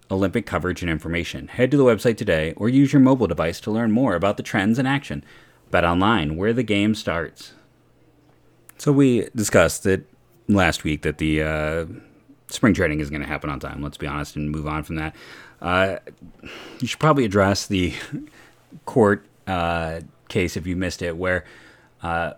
Olympic 0.08 0.46
coverage 0.46 0.82
and 0.82 0.90
information. 0.90 1.48
Head 1.48 1.72
to 1.72 1.76
the 1.76 1.84
website 1.84 2.16
today 2.16 2.52
or 2.56 2.68
use 2.68 2.92
your 2.92 3.00
mobile 3.00 3.26
device 3.26 3.58
to 3.60 3.72
learn 3.72 3.90
more 3.90 4.14
about 4.14 4.36
the 4.36 4.42
trends 4.42 4.78
in 4.78 4.86
action. 4.86 5.24
BetOnline, 5.72 6.36
where 6.36 6.52
the 6.52 6.62
game 6.62 6.94
starts. 6.94 7.54
So 8.78 8.92
we 8.92 9.28
discussed 9.34 9.84
it 9.84 10.06
last 10.46 10.84
week 10.84 11.02
that 11.02 11.18
the 11.18 11.42
uh, 11.42 11.86
spring 12.48 12.74
training 12.74 13.00
is 13.00 13.10
going 13.10 13.22
to 13.22 13.28
happen 13.28 13.50
on 13.50 13.60
time. 13.60 13.82
Let's 13.82 13.96
be 13.96 14.06
honest 14.06 14.36
and 14.36 14.50
move 14.50 14.66
on 14.66 14.82
from 14.82 14.96
that. 14.96 15.14
Uh, 15.60 15.96
you 16.80 16.86
should 16.86 17.00
probably 17.00 17.24
address 17.24 17.66
the 17.66 17.94
court 18.84 19.26
uh, 19.46 20.00
case 20.28 20.56
if 20.56 20.66
you 20.66 20.76
missed 20.76 21.02
it, 21.02 21.16
where 21.16 21.44
uh, 22.02 22.32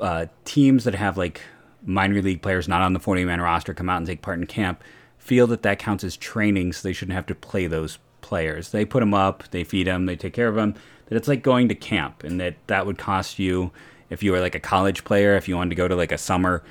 uh, 0.00 0.26
teams 0.44 0.84
that 0.84 0.94
have 0.94 1.16
like 1.16 1.42
minor 1.84 2.20
league 2.22 2.42
players 2.42 2.66
not 2.66 2.80
on 2.80 2.94
the 2.94 3.00
40 3.00 3.24
man 3.24 3.40
roster 3.40 3.74
come 3.74 3.90
out 3.90 3.98
and 3.98 4.06
take 4.06 4.22
part 4.22 4.38
in 4.38 4.46
camp 4.46 4.82
feel 5.24 5.46
that 5.46 5.62
that 5.62 5.78
counts 5.78 6.04
as 6.04 6.18
training, 6.18 6.70
so 6.74 6.86
they 6.86 6.92
shouldn't 6.92 7.14
have 7.14 7.24
to 7.24 7.34
play 7.34 7.66
those 7.66 7.98
players. 8.20 8.72
They 8.72 8.84
put 8.84 9.00
them 9.00 9.14
up, 9.14 9.44
they 9.52 9.64
feed 9.64 9.86
them, 9.86 10.04
they 10.04 10.16
take 10.16 10.34
care 10.34 10.48
of 10.48 10.54
them. 10.54 10.74
That 11.06 11.16
it's 11.16 11.28
like 11.28 11.42
going 11.42 11.68
to 11.68 11.74
camp, 11.74 12.22
and 12.22 12.38
that 12.40 12.56
that 12.66 12.84
would 12.86 12.98
cost 12.98 13.38
you 13.38 13.72
if 14.10 14.22
you 14.22 14.32
were 14.32 14.40
like 14.40 14.54
a 14.54 14.60
college 14.60 15.02
player, 15.04 15.34
if 15.34 15.48
you 15.48 15.56
wanted 15.56 15.70
to 15.70 15.76
go 15.76 15.88
to 15.88 15.96
like 15.96 16.12
a 16.12 16.18
summer 16.18 16.62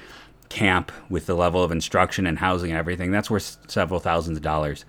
camp 0.54 0.92
with 1.10 1.26
the 1.26 1.34
level 1.34 1.64
of 1.64 1.72
instruction 1.72 2.28
and 2.28 2.38
housing 2.38 2.70
and 2.70 2.78
everything, 2.78 3.12
that's 3.12 3.30
worth 3.30 3.58
several 3.68 4.00
thousands 4.00 4.38
of 4.38 4.44
dollars 4.44 4.86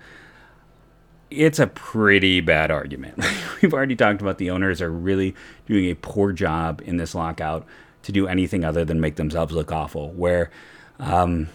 it's 1.31 1.59
a 1.59 1.67
pretty 1.67 2.39
bad 2.39 2.71
argument. 2.71 3.23
We've 3.61 3.73
already 3.73 3.95
talked 3.95 4.21
about 4.21 4.37
the 4.37 4.51
owners 4.51 4.81
are 4.81 4.91
really 4.91 5.35
doing 5.65 5.85
a 5.85 5.95
poor 5.95 6.31
job 6.31 6.81
in 6.85 6.97
this 6.97 7.15
lockout 7.15 7.65
to 8.03 8.11
do 8.11 8.27
anything 8.27 8.63
other 8.63 8.85
than 8.85 9.01
make 9.01 9.15
themselves 9.15 9.53
look 9.53 9.71
awful. 9.71 10.11
Where 10.11 10.51
um, 10.99 11.49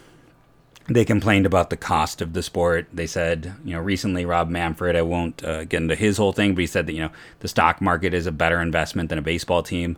they 0.88 1.04
complained 1.04 1.46
about 1.46 1.70
the 1.70 1.76
cost 1.76 2.20
of 2.20 2.32
the 2.32 2.42
sport. 2.42 2.88
They 2.92 3.06
said, 3.06 3.54
you 3.64 3.74
know, 3.74 3.80
recently 3.80 4.24
Rob 4.24 4.48
Manfred, 4.48 4.96
I 4.96 5.02
won't 5.02 5.42
uh, 5.44 5.64
get 5.64 5.82
into 5.82 5.94
his 5.94 6.16
whole 6.16 6.32
thing, 6.32 6.54
but 6.54 6.60
he 6.60 6.66
said 6.66 6.86
that, 6.86 6.92
you 6.92 7.00
know, 7.00 7.12
the 7.38 7.48
stock 7.48 7.80
market 7.80 8.12
is 8.12 8.26
a 8.26 8.32
better 8.32 8.60
investment 8.60 9.08
than 9.08 9.18
a 9.18 9.22
baseball 9.22 9.62
team. 9.62 9.96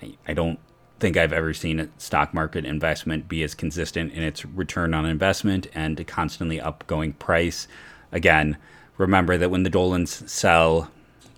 I, 0.00 0.14
I 0.28 0.34
don't 0.34 0.60
think 0.98 1.16
I've 1.16 1.32
ever 1.32 1.54
seen 1.54 1.80
a 1.80 1.88
stock 1.98 2.34
market 2.34 2.64
investment 2.64 3.28
be 3.28 3.42
as 3.42 3.54
consistent 3.54 4.12
in 4.12 4.22
its 4.22 4.44
return 4.44 4.94
on 4.94 5.06
investment 5.06 5.68
and 5.74 5.98
a 5.98 6.04
constantly 6.04 6.58
upgoing 6.58 7.18
price. 7.18 7.68
Again, 8.10 8.56
remember 8.96 9.36
that 9.36 9.50
when 9.50 9.62
the 9.62 9.70
Dolans 9.70 10.30
sell 10.30 10.90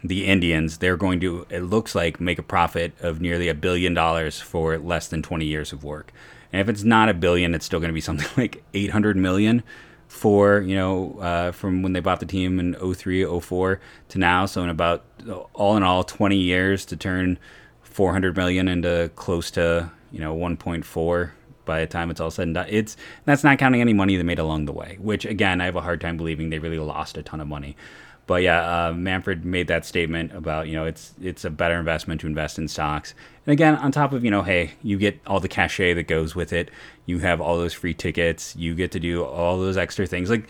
the 0.02 0.26
Indians, 0.26 0.78
they're 0.78 0.96
going 0.96 1.20
to, 1.20 1.46
it 1.50 1.60
looks 1.60 1.94
like, 1.94 2.20
make 2.20 2.38
a 2.38 2.42
profit 2.42 2.92
of 3.00 3.20
nearly 3.20 3.48
a 3.48 3.54
billion 3.54 3.92
dollars 3.92 4.40
for 4.40 4.78
less 4.78 5.08
than 5.08 5.22
20 5.22 5.44
years 5.44 5.72
of 5.72 5.84
work. 5.84 6.12
And 6.52 6.60
if 6.60 6.68
it's 6.68 6.82
not 6.82 7.08
a 7.08 7.14
billion, 7.14 7.54
it's 7.54 7.66
still 7.66 7.80
going 7.80 7.90
to 7.90 7.94
be 7.94 8.00
something 8.00 8.28
like 8.36 8.62
800 8.72 9.16
million 9.16 9.62
for, 10.08 10.60
you 10.60 10.74
know, 10.74 11.18
uh, 11.20 11.52
from 11.52 11.82
when 11.82 11.92
they 11.92 12.00
bought 12.00 12.20
the 12.20 12.26
team 12.26 12.58
in 12.58 12.74
03, 12.74 13.40
04 13.40 13.80
to 14.08 14.18
now. 14.18 14.46
So 14.46 14.62
in 14.62 14.70
about, 14.70 15.04
all 15.52 15.76
in 15.76 15.82
all, 15.82 16.02
20 16.02 16.36
years 16.36 16.84
to 16.86 16.96
turn 16.96 17.38
400 17.90 18.36
million 18.36 18.68
into 18.68 19.10
close 19.16 19.50
to, 19.52 19.90
you 20.10 20.20
know, 20.20 20.34
1.4 20.34 21.30
by 21.64 21.80
the 21.80 21.86
time 21.86 22.10
it's 22.10 22.20
all 22.20 22.30
said 22.30 22.44
and 22.48 22.54
done. 22.54 22.66
It's 22.68 22.96
that's 23.24 23.44
not 23.44 23.58
counting 23.58 23.80
any 23.80 23.92
money 23.92 24.16
they 24.16 24.22
made 24.22 24.38
along 24.38 24.64
the 24.64 24.72
way, 24.72 24.96
which 25.00 25.24
again 25.24 25.60
I 25.60 25.66
have 25.66 25.76
a 25.76 25.80
hard 25.80 26.00
time 26.00 26.16
believing 26.16 26.50
they 26.50 26.58
really 26.58 26.78
lost 26.78 27.16
a 27.16 27.22
ton 27.22 27.40
of 27.40 27.48
money. 27.48 27.76
But 28.26 28.42
yeah, 28.42 28.88
uh, 28.88 28.92
Manfred 28.92 29.44
made 29.44 29.66
that 29.68 29.84
statement 29.84 30.32
about 30.32 30.68
you 30.68 30.74
know 30.74 30.84
it's 30.84 31.14
it's 31.20 31.44
a 31.44 31.50
better 31.50 31.78
investment 31.78 32.20
to 32.22 32.26
invest 32.26 32.58
in 32.58 32.68
stocks. 32.68 33.14
And 33.46 33.52
again, 33.52 33.74
on 33.76 33.92
top 33.92 34.12
of 34.12 34.24
you 34.24 34.30
know, 34.30 34.42
hey, 34.42 34.72
you 34.82 34.98
get 34.98 35.20
all 35.26 35.40
the 35.40 35.48
cachet 35.48 35.94
that 35.94 36.04
goes 36.04 36.34
with 36.34 36.52
it. 36.52 36.70
You 37.06 37.18
have 37.20 37.40
all 37.40 37.58
those 37.58 37.74
free 37.74 37.94
tickets. 37.94 38.54
You 38.56 38.74
get 38.74 38.92
to 38.92 39.00
do 39.00 39.24
all 39.24 39.58
those 39.58 39.76
extra 39.76 40.06
things. 40.06 40.30
Like, 40.30 40.48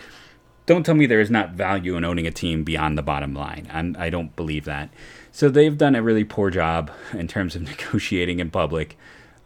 don't 0.66 0.84
tell 0.84 0.94
me 0.94 1.06
there 1.06 1.20
is 1.20 1.30
not 1.30 1.52
value 1.52 1.96
in 1.96 2.04
owning 2.04 2.26
a 2.26 2.30
team 2.30 2.64
beyond 2.64 2.98
the 2.98 3.02
bottom 3.02 3.34
line. 3.34 3.68
I'm, 3.72 3.96
I 3.98 4.10
don't 4.10 4.34
believe 4.36 4.66
that. 4.66 4.90
So 5.32 5.48
they've 5.48 5.76
done 5.76 5.94
a 5.94 6.02
really 6.02 6.24
poor 6.24 6.50
job 6.50 6.90
in 7.12 7.28
terms 7.28 7.54
of 7.56 7.62
negotiating 7.68 8.40
in 8.40 8.50
public 8.50 8.96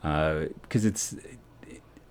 because 0.01 0.85
uh, 0.85 0.89
it's 0.89 1.15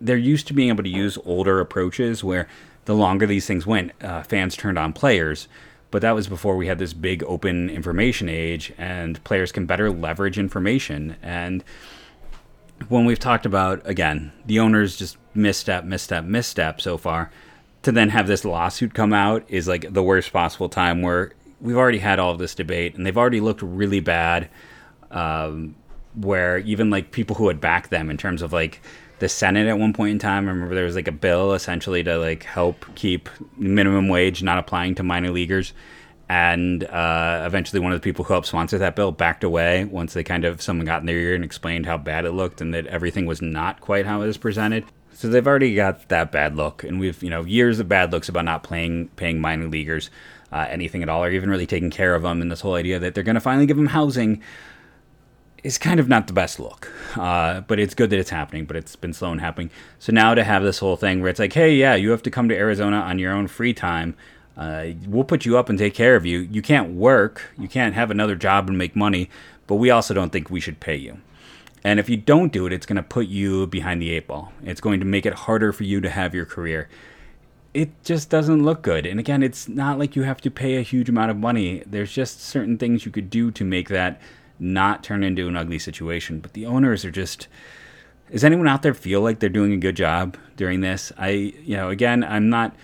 they're 0.02 0.18
used 0.18 0.48
to 0.48 0.54
being 0.54 0.70
able 0.70 0.84
to 0.84 0.90
use 0.90 1.18
older 1.26 1.60
approaches 1.60 2.24
where 2.24 2.48
the 2.86 2.94
longer 2.94 3.26
these 3.26 3.46
things 3.46 3.66
went, 3.66 3.92
uh, 4.04 4.22
fans 4.24 4.56
turned 4.56 4.78
on 4.78 4.92
players. 4.92 5.48
But 5.92 6.02
that 6.02 6.16
was 6.16 6.28
before 6.28 6.58
we 6.58 6.68
had 6.68 6.80
this 6.80 6.92
big 6.92 7.24
open 7.24 7.70
information 7.70 8.28
age, 8.28 8.74
and 8.78 9.24
players 9.24 9.52
can 9.52 9.66
better 9.66 9.92
leverage 9.92 10.40
information. 10.40 11.16
And 11.22 11.64
when 12.90 13.06
we've 13.06 13.20
talked 13.20 13.46
about, 13.46 13.88
again, 13.88 14.34
the 14.46 14.60
owners 14.60 14.98
just 14.98 15.18
misstep, 15.34 15.86
misstep, 15.86 16.26
misstep 16.26 16.82
so 16.82 16.98
far, 16.98 17.32
to 17.84 17.92
then 17.92 18.10
have 18.10 18.28
this 18.28 18.44
lawsuit 18.44 18.94
come 18.94 19.14
out 19.14 19.46
is 19.48 19.68
like 19.68 19.94
the 19.94 20.04
worst 20.04 20.34
possible 20.34 20.68
time 20.68 21.02
where 21.02 21.34
we've 21.64 21.78
already 21.78 21.98
had 21.98 22.20
all 22.20 22.32
of 22.32 22.38
this 22.38 22.54
debate 22.54 22.96
and 22.96 23.06
they've 23.06 23.18
already 23.18 23.40
looked 23.40 23.64
really 23.64 24.00
bad. 24.00 24.50
Um, 25.10 25.76
where 26.16 26.60
even 26.60 26.92
like 26.92 27.12
people 27.12 27.36
who 27.36 27.48
had 27.48 27.60
backed 27.60 27.90
them 27.90 28.12
in 28.12 28.18
terms 28.18 28.44
of 28.44 28.54
like 28.54 28.82
the 29.24 29.30
Senate 29.30 29.68
at 29.68 29.80
one 29.80 29.94
point 29.94 30.12
in 30.12 30.20
time. 30.20 30.48
I 30.48 30.52
remember 30.52 30.76
there 30.76 30.84
was 30.84 30.96
like 30.96 31.08
a 31.08 31.14
bill 31.14 31.54
essentially 31.54 32.04
to 32.04 32.18
like 32.18 32.44
help 32.44 32.86
keep 32.96 33.30
minimum 33.58 34.10
wage 34.10 34.44
not 34.44 34.58
applying 34.58 34.96
to 34.96 35.04
minor 35.04 35.30
leaguers. 35.30 35.74
And 36.30 36.84
uh, 36.86 37.44
eventually, 37.46 37.80
one 37.80 37.92
of 37.92 38.02
the 38.02 38.04
people 38.04 38.26
who 38.26 38.34
helped 38.34 38.48
sponsor 38.48 38.78
that 38.78 38.96
bill 38.96 39.12
backed 39.12 39.44
away 39.44 39.86
once 39.86 40.14
they 40.14 40.24
kind 40.24 40.46
of 40.46 40.62
someone 40.62 40.86
got 40.86 41.02
in 41.02 41.06
their 41.06 41.18
ear 41.18 41.36
and 41.36 41.44
explained 41.44 41.86
how 41.86 41.98
bad 41.98 42.26
it 42.26 42.32
looked 42.32 42.60
and 42.60 42.74
that 42.74 42.86
everything 42.88 43.26
was 43.26 43.42
not 43.42 43.82
quite 43.82 44.06
how 44.06 44.22
it 44.22 44.28
was 44.28 44.38
presented. 44.38 44.84
So 45.14 45.28
they've 45.30 45.46
already 45.46 45.76
got 45.76 46.10
that 46.10 46.32
bad 46.32 46.58
look, 46.58 46.84
and 46.84 47.00
we've 47.00 47.22
you 47.22 47.30
know 47.30 47.46
years 47.46 47.80
of 47.80 47.88
bad 47.88 48.12
looks 48.12 48.30
about 48.30 48.46
not 48.46 48.64
playing 48.64 49.10
paying 49.16 49.40
minor 49.40 49.68
leaguers 49.68 50.10
uh, 50.54 50.68
anything 50.70 51.02
at 51.02 51.10
all, 51.10 51.24
or 51.24 51.32
even 51.32 51.50
really 51.50 51.66
taking 51.66 51.90
care 51.90 52.14
of 52.14 52.22
them. 52.22 52.42
And 52.42 52.52
this 52.52 52.62
whole 52.62 52.76
idea 52.76 53.00
that 53.00 53.16
they're 53.16 53.24
going 53.24 53.36
to 53.36 53.42
finally 53.42 53.66
give 53.66 53.76
them 53.76 53.88
housing 53.88 54.42
is 55.64 55.78
kind 55.78 56.00
of 56.00 56.08
not 56.08 56.28
the 56.28 56.34
best 56.34 56.60
look. 56.60 56.92
Uh, 57.18 57.62
but 57.62 57.80
it's 57.80 57.96
good 57.96 58.10
that 58.12 58.20
it's 58.20 58.30
happening, 58.30 58.66
but 58.66 58.76
it's 58.76 58.96
been 58.96 59.14
slow 59.14 59.32
in 59.32 59.40
happening. 59.40 59.72
So 59.98 60.14
now 60.14 60.36
to 60.36 60.44
have 60.44 60.62
this 60.62 60.80
whole 60.80 60.96
thing 60.96 61.22
where 61.22 61.30
it's 61.30 61.40
like, 61.40 61.54
hey, 61.54 61.74
yeah, 61.74 61.96
you 61.96 62.12
have 62.12 62.22
to 62.24 62.32
come 62.32 62.48
to 62.50 62.56
Arizona 62.56 62.98
on 62.98 63.18
your 63.18 63.34
own 63.34 63.48
free 63.48 63.74
time. 63.74 64.16
Uh, 64.56 64.90
we'll 65.08 65.24
put 65.24 65.46
you 65.46 65.58
up 65.58 65.70
and 65.70 65.80
take 65.80 65.96
care 65.96 66.16
of 66.16 66.26
you. 66.26 66.40
You 66.40 66.62
can't 66.62 66.94
work, 66.94 67.50
you 67.58 67.68
can't 67.68 67.96
have 67.96 68.12
another 68.12 68.36
job 68.36 68.68
and 68.68 68.78
make 68.78 68.96
money, 68.96 69.30
but 69.66 69.76
we 69.76 69.90
also 69.90 70.14
don't 70.14 70.32
think 70.32 70.52
we 70.52 70.60
should 70.60 70.80
pay 70.80 70.96
you. 70.96 71.18
And 71.84 72.00
if 72.00 72.08
you 72.10 72.18
don't 72.18 72.52
do 72.52 72.68
it, 72.68 72.74
it's 72.74 72.86
going 72.86 72.98
to 72.98 73.04
put 73.04 73.28
you 73.28 73.66
behind 73.68 74.02
the 74.02 74.12
eight 74.12 74.28
ball. 74.28 74.54
It's 74.64 74.80
going 74.80 75.00
to 75.00 75.06
make 75.06 75.26
it 75.26 75.34
harder 75.34 75.74
for 75.74 75.84
you 75.84 76.00
to 76.02 76.10
have 76.10 76.36
your 76.36 76.46
career. 76.46 76.88
It 77.74 77.92
just 78.04 78.30
doesn't 78.30 78.64
look 78.64 78.82
good. 78.84 79.06
And 79.06 79.20
again, 79.20 79.42
it's 79.42 79.68
not 79.68 79.98
like 79.98 80.16
you 80.16 80.24
have 80.24 80.42
to 80.42 80.52
pay 80.52 80.78
a 80.78 80.82
huge 80.82 81.10
amount 81.10 81.32
of 81.32 81.38
money. 81.38 81.84
There's 81.86 82.12
just 82.12 82.42
certain 82.42 82.78
things 82.78 83.06
you 83.06 83.12
could 83.12 83.30
do 83.30 83.50
to 83.52 83.64
make 83.64 83.90
that 83.90 84.22
not 84.60 85.04
turn 85.04 85.24
into 85.24 85.48
an 85.48 85.58
ugly 85.58 85.80
situation. 85.80 86.40
But 86.40 86.54
the 86.54 86.66
owners 86.66 87.04
are 87.04 87.12
just. 87.12 87.48
Does 88.32 88.44
anyone 88.44 88.68
out 88.68 88.82
there 88.82 88.94
feel 88.94 89.22
like 89.22 89.40
they're 89.40 89.50
doing 89.50 89.74
a 89.74 89.78
good 89.78 89.96
job 89.96 90.38
during 90.56 90.82
this? 90.82 91.12
I, 91.18 91.30
you 91.30 91.76
know, 91.76 91.90
again, 91.90 92.24
I'm 92.24 92.50
not. 92.50 92.76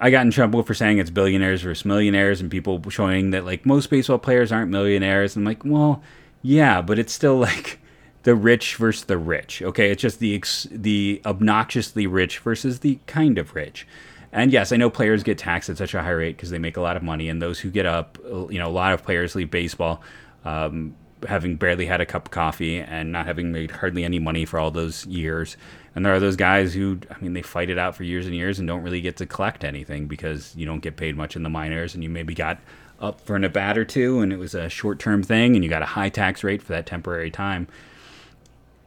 I 0.00 0.10
got 0.10 0.24
in 0.24 0.32
trouble 0.32 0.62
for 0.62 0.74
saying 0.74 0.98
it's 0.98 1.10
billionaires 1.10 1.62
versus 1.62 1.84
millionaires 1.84 2.40
and 2.40 2.50
people 2.50 2.82
showing 2.90 3.30
that 3.30 3.44
like 3.44 3.64
most 3.64 3.90
baseball 3.90 4.18
players 4.18 4.50
aren't 4.50 4.70
millionaires. 4.70 5.36
I'm 5.36 5.44
like, 5.44 5.64
well, 5.64 6.02
yeah, 6.42 6.82
but 6.82 6.98
it's 6.98 7.12
still 7.12 7.36
like 7.38 7.78
the 8.24 8.34
rich 8.34 8.76
versus 8.76 9.04
the 9.04 9.18
rich. 9.18 9.62
Okay, 9.62 9.90
it's 9.90 10.02
just 10.02 10.18
the 10.18 10.34
ex- 10.34 10.66
the 10.70 11.20
obnoxiously 11.24 12.06
rich 12.06 12.38
versus 12.40 12.80
the 12.80 12.98
kind 13.06 13.38
of 13.38 13.54
rich. 13.54 13.86
And 14.32 14.50
yes, 14.50 14.72
I 14.72 14.76
know 14.76 14.88
players 14.88 15.22
get 15.22 15.36
taxed 15.36 15.68
at 15.68 15.76
such 15.76 15.94
a 15.94 16.02
high 16.02 16.10
rate 16.10 16.36
because 16.36 16.50
they 16.50 16.58
make 16.58 16.76
a 16.76 16.80
lot 16.80 16.96
of 16.96 17.02
money, 17.02 17.28
and 17.28 17.40
those 17.40 17.60
who 17.60 17.70
get 17.70 17.84
up, 17.84 18.18
you 18.24 18.58
know, 18.58 18.66
a 18.66 18.72
lot 18.72 18.92
of 18.92 19.04
players 19.04 19.34
leave 19.34 19.50
baseball 19.50 20.02
um, 20.44 20.96
having 21.28 21.56
barely 21.56 21.86
had 21.86 22.00
a 22.00 22.06
cup 22.06 22.26
of 22.26 22.30
coffee 22.30 22.78
and 22.78 23.12
not 23.12 23.26
having 23.26 23.52
made 23.52 23.70
hardly 23.70 24.04
any 24.04 24.18
money 24.18 24.44
for 24.44 24.58
all 24.58 24.70
those 24.70 25.06
years. 25.06 25.56
And 25.94 26.04
there 26.04 26.14
are 26.14 26.20
those 26.20 26.36
guys 26.36 26.74
who, 26.74 26.98
I 27.10 27.20
mean, 27.20 27.34
they 27.34 27.42
fight 27.42 27.70
it 27.70 27.78
out 27.78 27.94
for 27.94 28.04
years 28.04 28.26
and 28.26 28.34
years 28.34 28.58
and 28.58 28.66
don't 28.66 28.82
really 28.82 29.00
get 29.00 29.18
to 29.18 29.26
collect 29.26 29.62
anything 29.62 30.06
because 30.06 30.54
you 30.56 30.66
don't 30.66 30.80
get 30.80 30.96
paid 30.96 31.16
much 31.16 31.36
in 31.36 31.42
the 31.42 31.50
minors 31.50 31.94
and 31.94 32.02
you 32.02 32.08
maybe 32.08 32.34
got 32.34 32.58
up 33.00 33.20
for 33.20 33.36
an 33.36 33.44
at 33.44 33.52
bat 33.52 33.76
or 33.76 33.84
two 33.84 34.20
and 34.20 34.32
it 34.32 34.38
was 34.38 34.54
a 34.54 34.68
short 34.68 34.98
term 34.98 35.22
thing 35.22 35.54
and 35.54 35.62
you 35.62 35.68
got 35.68 35.82
a 35.82 35.86
high 35.86 36.08
tax 36.08 36.42
rate 36.42 36.62
for 36.62 36.72
that 36.72 36.86
temporary 36.86 37.30
time. 37.30 37.68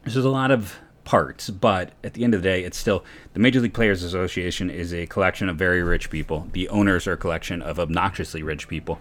So 0.07 0.13
there's 0.13 0.25
a 0.25 0.29
lot 0.29 0.51
of 0.51 0.79
parts, 1.05 1.49
but 1.49 1.91
at 2.03 2.13
the 2.13 2.23
end 2.23 2.33
of 2.33 2.41
the 2.41 2.49
day, 2.49 2.63
it's 2.63 2.77
still 2.77 3.05
the 3.33 3.39
Major 3.39 3.61
League 3.61 3.73
Players 3.73 4.03
Association 4.03 4.69
is 4.69 4.93
a 4.93 5.05
collection 5.07 5.47
of 5.47 5.55
very 5.55 5.81
rich 5.81 6.09
people. 6.09 6.49
The 6.51 6.67
owners 6.69 7.07
are 7.07 7.13
a 7.13 7.17
collection 7.17 7.61
of 7.61 7.79
obnoxiously 7.79 8.43
rich 8.43 8.67
people 8.67 8.99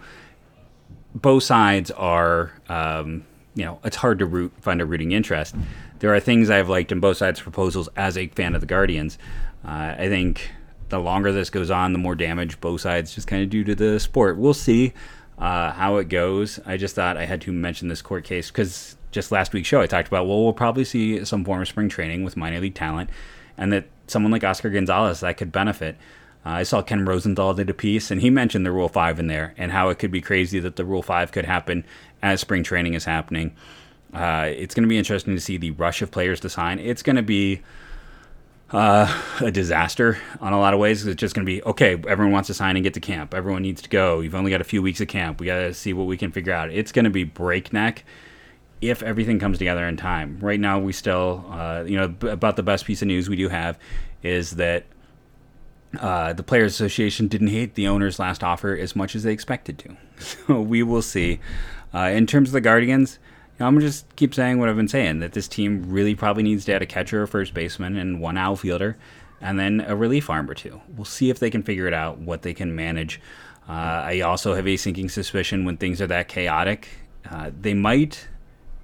both 1.15 1.43
sides 1.43 1.89
are, 1.91 2.51
um, 2.67 3.25
you 3.55 3.63
know, 3.63 3.79
it's 3.83 3.95
hard 3.95 4.19
to 4.19 4.25
root, 4.25 4.53
find 4.59 4.81
a 4.81 4.85
rooting 4.85 5.13
interest. 5.13 5.55
There 5.99 6.13
are 6.13 6.19
things 6.19 6.49
I've 6.49 6.69
liked 6.69 6.91
in 6.91 6.99
both 6.99 7.17
sides' 7.17 7.39
proposals 7.39 7.87
as 7.95 8.17
a 8.17 8.27
fan 8.27 8.53
of 8.53 8.61
the 8.61 8.67
Guardians. 8.67 9.17
Uh, 9.65 9.95
I 9.97 10.09
think 10.09 10.51
the 10.89 10.99
longer 10.99 11.31
this 11.31 11.49
goes 11.49 11.71
on, 11.71 11.93
the 11.93 11.99
more 11.99 12.15
damage 12.15 12.59
both 12.59 12.81
sides 12.81 13.15
just 13.15 13.27
kind 13.27 13.41
of 13.41 13.49
do 13.49 13.63
to 13.63 13.73
the 13.73 13.99
sport. 13.99 14.37
We'll 14.37 14.53
see 14.53 14.93
uh, 15.39 15.71
how 15.71 15.97
it 15.97 16.09
goes. 16.09 16.59
I 16.65 16.75
just 16.75 16.95
thought 16.95 17.15
I 17.15 17.25
had 17.25 17.41
to 17.41 17.53
mention 17.53 17.87
this 17.87 18.01
court 18.01 18.25
case 18.25 18.51
because 18.51 18.97
just 19.15 19.31
last 19.31 19.53
week's 19.53 19.67
show 19.67 19.81
I 19.81 19.87
talked 19.87 20.07
about, 20.07 20.27
well, 20.27 20.43
we'll 20.43 20.53
probably 20.53 20.83
see 20.83 21.25
some 21.25 21.43
form 21.43 21.61
of 21.61 21.67
spring 21.67 21.89
training 21.89 22.23
with 22.23 22.37
minor 22.37 22.59
league 22.59 22.75
talent, 22.75 23.09
and 23.57 23.73
that 23.73 23.85
someone 24.05 24.31
like 24.31 24.43
Oscar 24.43 24.69
Gonzalez 24.69 25.21
that 25.21 25.37
could 25.37 25.51
benefit. 25.51 25.95
Uh, 26.45 26.49
I 26.49 26.63
saw 26.63 26.83
Ken 26.83 27.05
Rosenthal 27.05 27.55
did 27.55 27.69
a 27.69 27.73
piece, 27.73 28.11
and 28.11 28.21
he 28.21 28.29
mentioned 28.29 28.65
the 28.65 28.71
Rule 28.71 28.89
5 28.89 29.19
in 29.19 29.27
there 29.27 29.55
and 29.57 29.71
how 29.71 29.89
it 29.89 29.97
could 29.97 30.11
be 30.11 30.21
crazy 30.21 30.59
that 30.59 30.75
the 30.75 30.85
Rule 30.85 31.01
5 31.01 31.31
could 31.31 31.45
happen 31.45 31.83
as 32.21 32.41
spring 32.41 32.61
training 32.61 32.93
is 32.93 33.05
happening. 33.05 33.55
Uh, 34.13 34.51
it's 34.55 34.75
going 34.75 34.83
to 34.83 34.89
be 34.89 34.97
interesting 34.97 35.33
to 35.33 35.41
see 35.41 35.57
the 35.57 35.71
rush 35.71 36.03
of 36.03 36.11
players 36.11 36.39
to 36.41 36.49
sign. 36.49 36.77
It's 36.77 37.01
going 37.01 37.15
to 37.15 37.23
be 37.23 37.61
uh, 38.71 39.21
a 39.41 39.51
disaster 39.51 40.19
on 40.39 40.53
a 40.53 40.59
lot 40.59 40.73
of 40.73 40.79
ways. 40.79 41.07
It's 41.07 41.19
just 41.19 41.33
going 41.33 41.45
to 41.45 41.51
be 41.51 41.63
okay. 41.63 41.93
Everyone 42.07 42.31
wants 42.31 42.47
to 42.47 42.53
sign 42.53 42.75
and 42.75 42.83
get 42.83 42.93
to 42.93 42.99
camp. 42.99 43.33
Everyone 43.33 43.61
needs 43.61 43.81
to 43.81 43.89
go. 43.89 44.19
You've 44.19 44.35
only 44.35 44.51
got 44.51 44.61
a 44.61 44.65
few 44.65 44.81
weeks 44.81 45.01
of 45.01 45.07
camp. 45.07 45.39
We 45.39 45.47
got 45.47 45.59
to 45.59 45.73
see 45.73 45.93
what 45.93 46.05
we 46.05 46.17
can 46.17 46.31
figure 46.31 46.53
out. 46.53 46.69
It's 46.69 46.91
going 46.91 47.05
to 47.05 47.11
be 47.11 47.23
breakneck 47.23 48.03
if 48.81 49.01
everything 49.03 49.39
comes 49.39 49.57
together 49.57 49.87
in 49.87 49.97
time. 49.97 50.37
Right 50.41 50.59
now, 50.59 50.79
we 50.79 50.91
still, 50.93 51.45
uh, 51.49 51.83
you 51.85 51.97
know, 51.97 52.13
about 52.29 52.55
the 52.55 52.63
best 52.63 52.85
piece 52.85 53.01
of 53.01 53.07
news 53.07 53.29
we 53.29 53.35
do 53.35 53.49
have 53.49 53.79
is 54.21 54.51
that 54.51 54.85
uh, 55.99 56.33
the 56.33 56.43
Players 56.43 56.73
Association 56.73 57.27
didn't 57.27 57.47
hate 57.47 57.75
the 57.75 57.87
owner's 57.87 58.19
last 58.19 58.43
offer 58.43 58.75
as 58.75 58.95
much 58.95 59.15
as 59.15 59.23
they 59.23 59.31
expected 59.31 59.77
to. 59.79 59.97
So 60.17 60.61
we 60.61 60.81
will 60.81 61.01
see. 61.01 61.41
Uh, 61.93 62.09
in 62.13 62.25
terms 62.25 62.49
of 62.49 62.53
the 62.53 62.61
Guardians, 62.61 63.19
you 63.23 63.59
know, 63.59 63.67
I'm 63.67 63.75
gonna 63.75 63.85
just 63.85 64.15
keep 64.15 64.33
saying 64.33 64.59
what 64.59 64.69
I've 64.69 64.77
been 64.77 64.87
saying 64.87 65.19
that 65.19 65.33
this 65.33 65.47
team 65.47 65.83
really 65.89 66.15
probably 66.15 66.43
needs 66.43 66.63
to 66.65 66.73
add 66.73 66.81
a 66.81 66.85
catcher, 66.85 67.23
a 67.23 67.27
first 67.27 67.53
baseman, 67.53 67.97
and 67.97 68.21
one 68.21 68.37
outfielder, 68.37 68.97
and 69.41 69.59
then 69.59 69.81
a 69.81 69.95
relief 69.95 70.29
arm 70.29 70.49
or 70.49 70.53
two. 70.53 70.81
We'll 70.95 71.03
see 71.03 71.29
if 71.29 71.39
they 71.39 71.49
can 71.49 71.63
figure 71.63 71.85
it 71.85 71.93
out, 71.93 72.17
what 72.17 72.43
they 72.43 72.53
can 72.53 72.75
manage. 72.75 73.19
Uh, 73.67 73.71
I 73.71 74.21
also 74.21 74.53
have 74.53 74.67
a 74.67 74.77
sinking 74.77 75.09
suspicion 75.09 75.65
when 75.65 75.75
things 75.77 76.01
are 76.01 76.07
that 76.07 76.27
chaotic, 76.29 76.87
uh, 77.29 77.51
they 77.59 77.73
might 77.73 78.27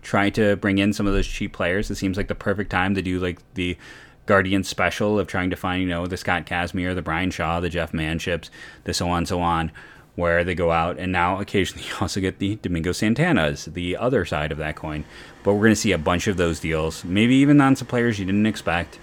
try 0.01 0.29
to 0.31 0.55
bring 0.55 0.77
in 0.77 0.93
some 0.93 1.07
of 1.07 1.13
those 1.13 1.27
cheap 1.27 1.53
players. 1.53 1.89
It 1.89 1.95
seems 1.95 2.17
like 2.17 2.27
the 2.27 2.35
perfect 2.35 2.69
time 2.71 2.95
to 2.95 3.01
do 3.01 3.19
like 3.19 3.39
the 3.53 3.77
Guardian 4.25 4.63
special 4.63 5.19
of 5.19 5.27
trying 5.27 5.49
to 5.49 5.55
find, 5.55 5.81
you 5.81 5.87
know, 5.89 6.07
the 6.07 6.17
Scott 6.17 6.45
Kazmir, 6.45 6.95
the 6.95 7.01
Bryan 7.01 7.31
Shaw, 7.31 7.59
the 7.59 7.69
Jeff 7.69 7.91
Manships, 7.91 8.49
the 8.83 8.93
so 8.93 9.09
on, 9.09 9.25
so 9.25 9.41
on, 9.41 9.71
where 10.15 10.43
they 10.43 10.55
go 10.55 10.71
out. 10.71 10.97
And 10.97 11.11
now 11.11 11.39
occasionally 11.39 11.85
you 11.87 11.93
also 11.99 12.19
get 12.19 12.39
the 12.39 12.55
Domingo 12.57 12.91
Santanas, 12.91 13.73
the 13.73 13.97
other 13.97 14.25
side 14.25 14.51
of 14.51 14.57
that 14.59 14.75
coin. 14.75 15.05
But 15.43 15.53
we're 15.53 15.61
going 15.61 15.71
to 15.71 15.75
see 15.75 15.91
a 15.91 15.97
bunch 15.97 16.27
of 16.27 16.37
those 16.37 16.59
deals, 16.59 17.03
maybe 17.03 17.35
even 17.35 17.59
on 17.61 17.75
some 17.75 17.87
players 17.87 18.19
you 18.19 18.25
didn't 18.25 18.45
expect. 18.45 18.99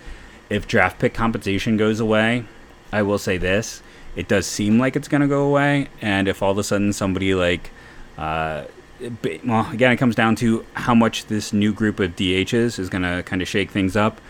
If 0.50 0.66
draft 0.66 0.98
pick 0.98 1.14
compensation 1.14 1.76
goes 1.76 2.00
away, 2.00 2.44
I 2.90 3.02
will 3.02 3.18
say 3.18 3.36
this 3.36 3.82
it 4.16 4.26
does 4.26 4.46
seem 4.46 4.78
like 4.78 4.96
it's 4.96 5.06
going 5.08 5.20
to 5.20 5.28
go 5.28 5.44
away. 5.46 5.88
And 6.00 6.26
if 6.26 6.42
all 6.42 6.50
of 6.50 6.58
a 6.58 6.64
sudden 6.64 6.92
somebody 6.92 7.34
like, 7.34 7.70
uh, 8.16 8.64
well, 9.44 9.70
again, 9.70 9.92
it 9.92 9.96
comes 9.96 10.14
down 10.14 10.36
to 10.36 10.64
how 10.74 10.94
much 10.94 11.26
this 11.26 11.52
new 11.52 11.72
group 11.72 12.00
of 12.00 12.16
DHs 12.16 12.78
is 12.78 12.88
going 12.88 13.02
to 13.02 13.22
kind 13.24 13.42
of 13.42 13.48
shake 13.48 13.70
things 13.70 13.96
up 13.96 14.20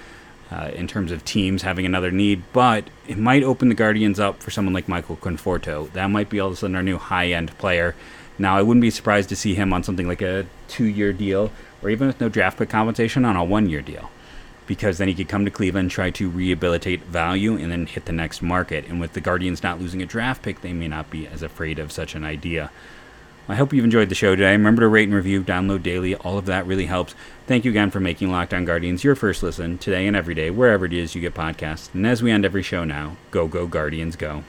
uh, 0.51 0.71
in 0.75 0.87
terms 0.87 1.13
of 1.13 1.25
teams 1.25 1.63
having 1.63 1.87
another 1.87 2.11
need, 2.11 2.43
but 2.53 2.85
it 3.07 3.19
might 3.19 3.43
open 3.43 3.69
the 3.69 3.75
Guardians 3.75 4.19
up 4.19 4.43
for 4.43 4.51
someone 4.51 4.75
like 4.75 4.89
Michael 4.89 5.17
Conforto. 5.17 5.93
That 5.93 6.09
might 6.09 6.29
be 6.29 6.41
all 6.41 6.49
of 6.49 6.55
a 6.55 6.57
sudden 6.57 6.77
our 6.77 6.83
new 6.83 6.99
high 6.99 7.29
end 7.29 7.57
player. 7.59 7.95
Now, 8.39 8.57
I 8.57 8.63
wouldn't 8.63 8.83
be 8.83 8.91
surprised 8.91 9.29
to 9.31 9.37
see 9.37 9.55
him 9.55 9.73
on 9.73 9.83
something 9.83 10.07
like 10.07 10.23
a 10.23 10.47
two 10.69 10.85
year 10.85 11.13
deal 11.13 11.51
or 11.83 11.91
even 11.91 12.07
with 12.07 12.21
no 12.21 12.29
draft 12.29 12.59
pick 12.59 12.71
compensation 12.71 13.25
on 13.25 13.37
a 13.37 13.45
one 13.45 13.69
year 13.69 13.83
deal. 13.83 14.11
Because 14.67 14.99
then 14.99 15.09
he 15.09 15.15
could 15.15 15.31
come 15.31 15.47
to 15.47 15.51
Cleveland, 15.51 15.91
try 15.91 16.11
to 16.11 16.29
rehabilitate 16.29 17.03
value, 17.05 17.57
and 17.57 17.73
then 17.73 17.87
hit 17.87 18.05
the 18.05 18.13
next 18.13 18.43
market. 18.43 18.85
And 18.87 19.01
with 19.01 19.15
the 19.15 19.21
Guardians 19.21 19.63
not 19.63 19.81
losing 19.81 20.03
a 20.03 20.07
draft 20.07 20.43
pick, 20.43 20.61
they 20.61 20.75
may 20.75 20.89
not 20.89 21.09
be 21.09 21.27
as 21.27 21.43
afraid 21.43 21.79
of 21.79 21.91
such 21.91 22.15
an 22.15 22.23
idea. 22.23 22.71
I 23.51 23.55
hope 23.55 23.73
you've 23.73 23.85
enjoyed 23.85 24.11
the 24.11 24.15
show 24.15 24.37
today. 24.37 24.53
Remember 24.53 24.83
to 24.83 24.89
rate 24.89 25.09
and 25.09 25.15
review, 25.15 25.43
download 25.43 25.83
daily. 25.83 26.15
All 26.15 26.37
of 26.37 26.45
that 26.47 26.67
really 26.67 26.85
helps. 26.85 27.15
Thank 27.47 27.65
you 27.65 27.71
again 27.71 27.91
for 27.91 27.99
making 27.99 28.31
Locked 28.31 28.53
On 28.53 28.67
Guardians 28.67 29.05
your 29.05 29.15
first 29.15 29.43
listen 29.43 29.79
today 29.79 30.07
and 30.07 30.15
every 30.15 30.35
day, 30.35 30.51
wherever 30.51 30.85
it 30.85 30.93
is 30.93 31.15
you 31.15 31.23
get 31.23 31.33
podcasts. 31.33 31.95
And 31.95 32.07
as 32.07 32.23
we 32.23 32.31
end 32.31 32.45
every 32.45 32.63
show 32.63 32.85
now, 32.85 33.17
go, 33.31 33.49
go, 33.49 33.67
Guardians, 33.67 34.17
go. 34.17 34.45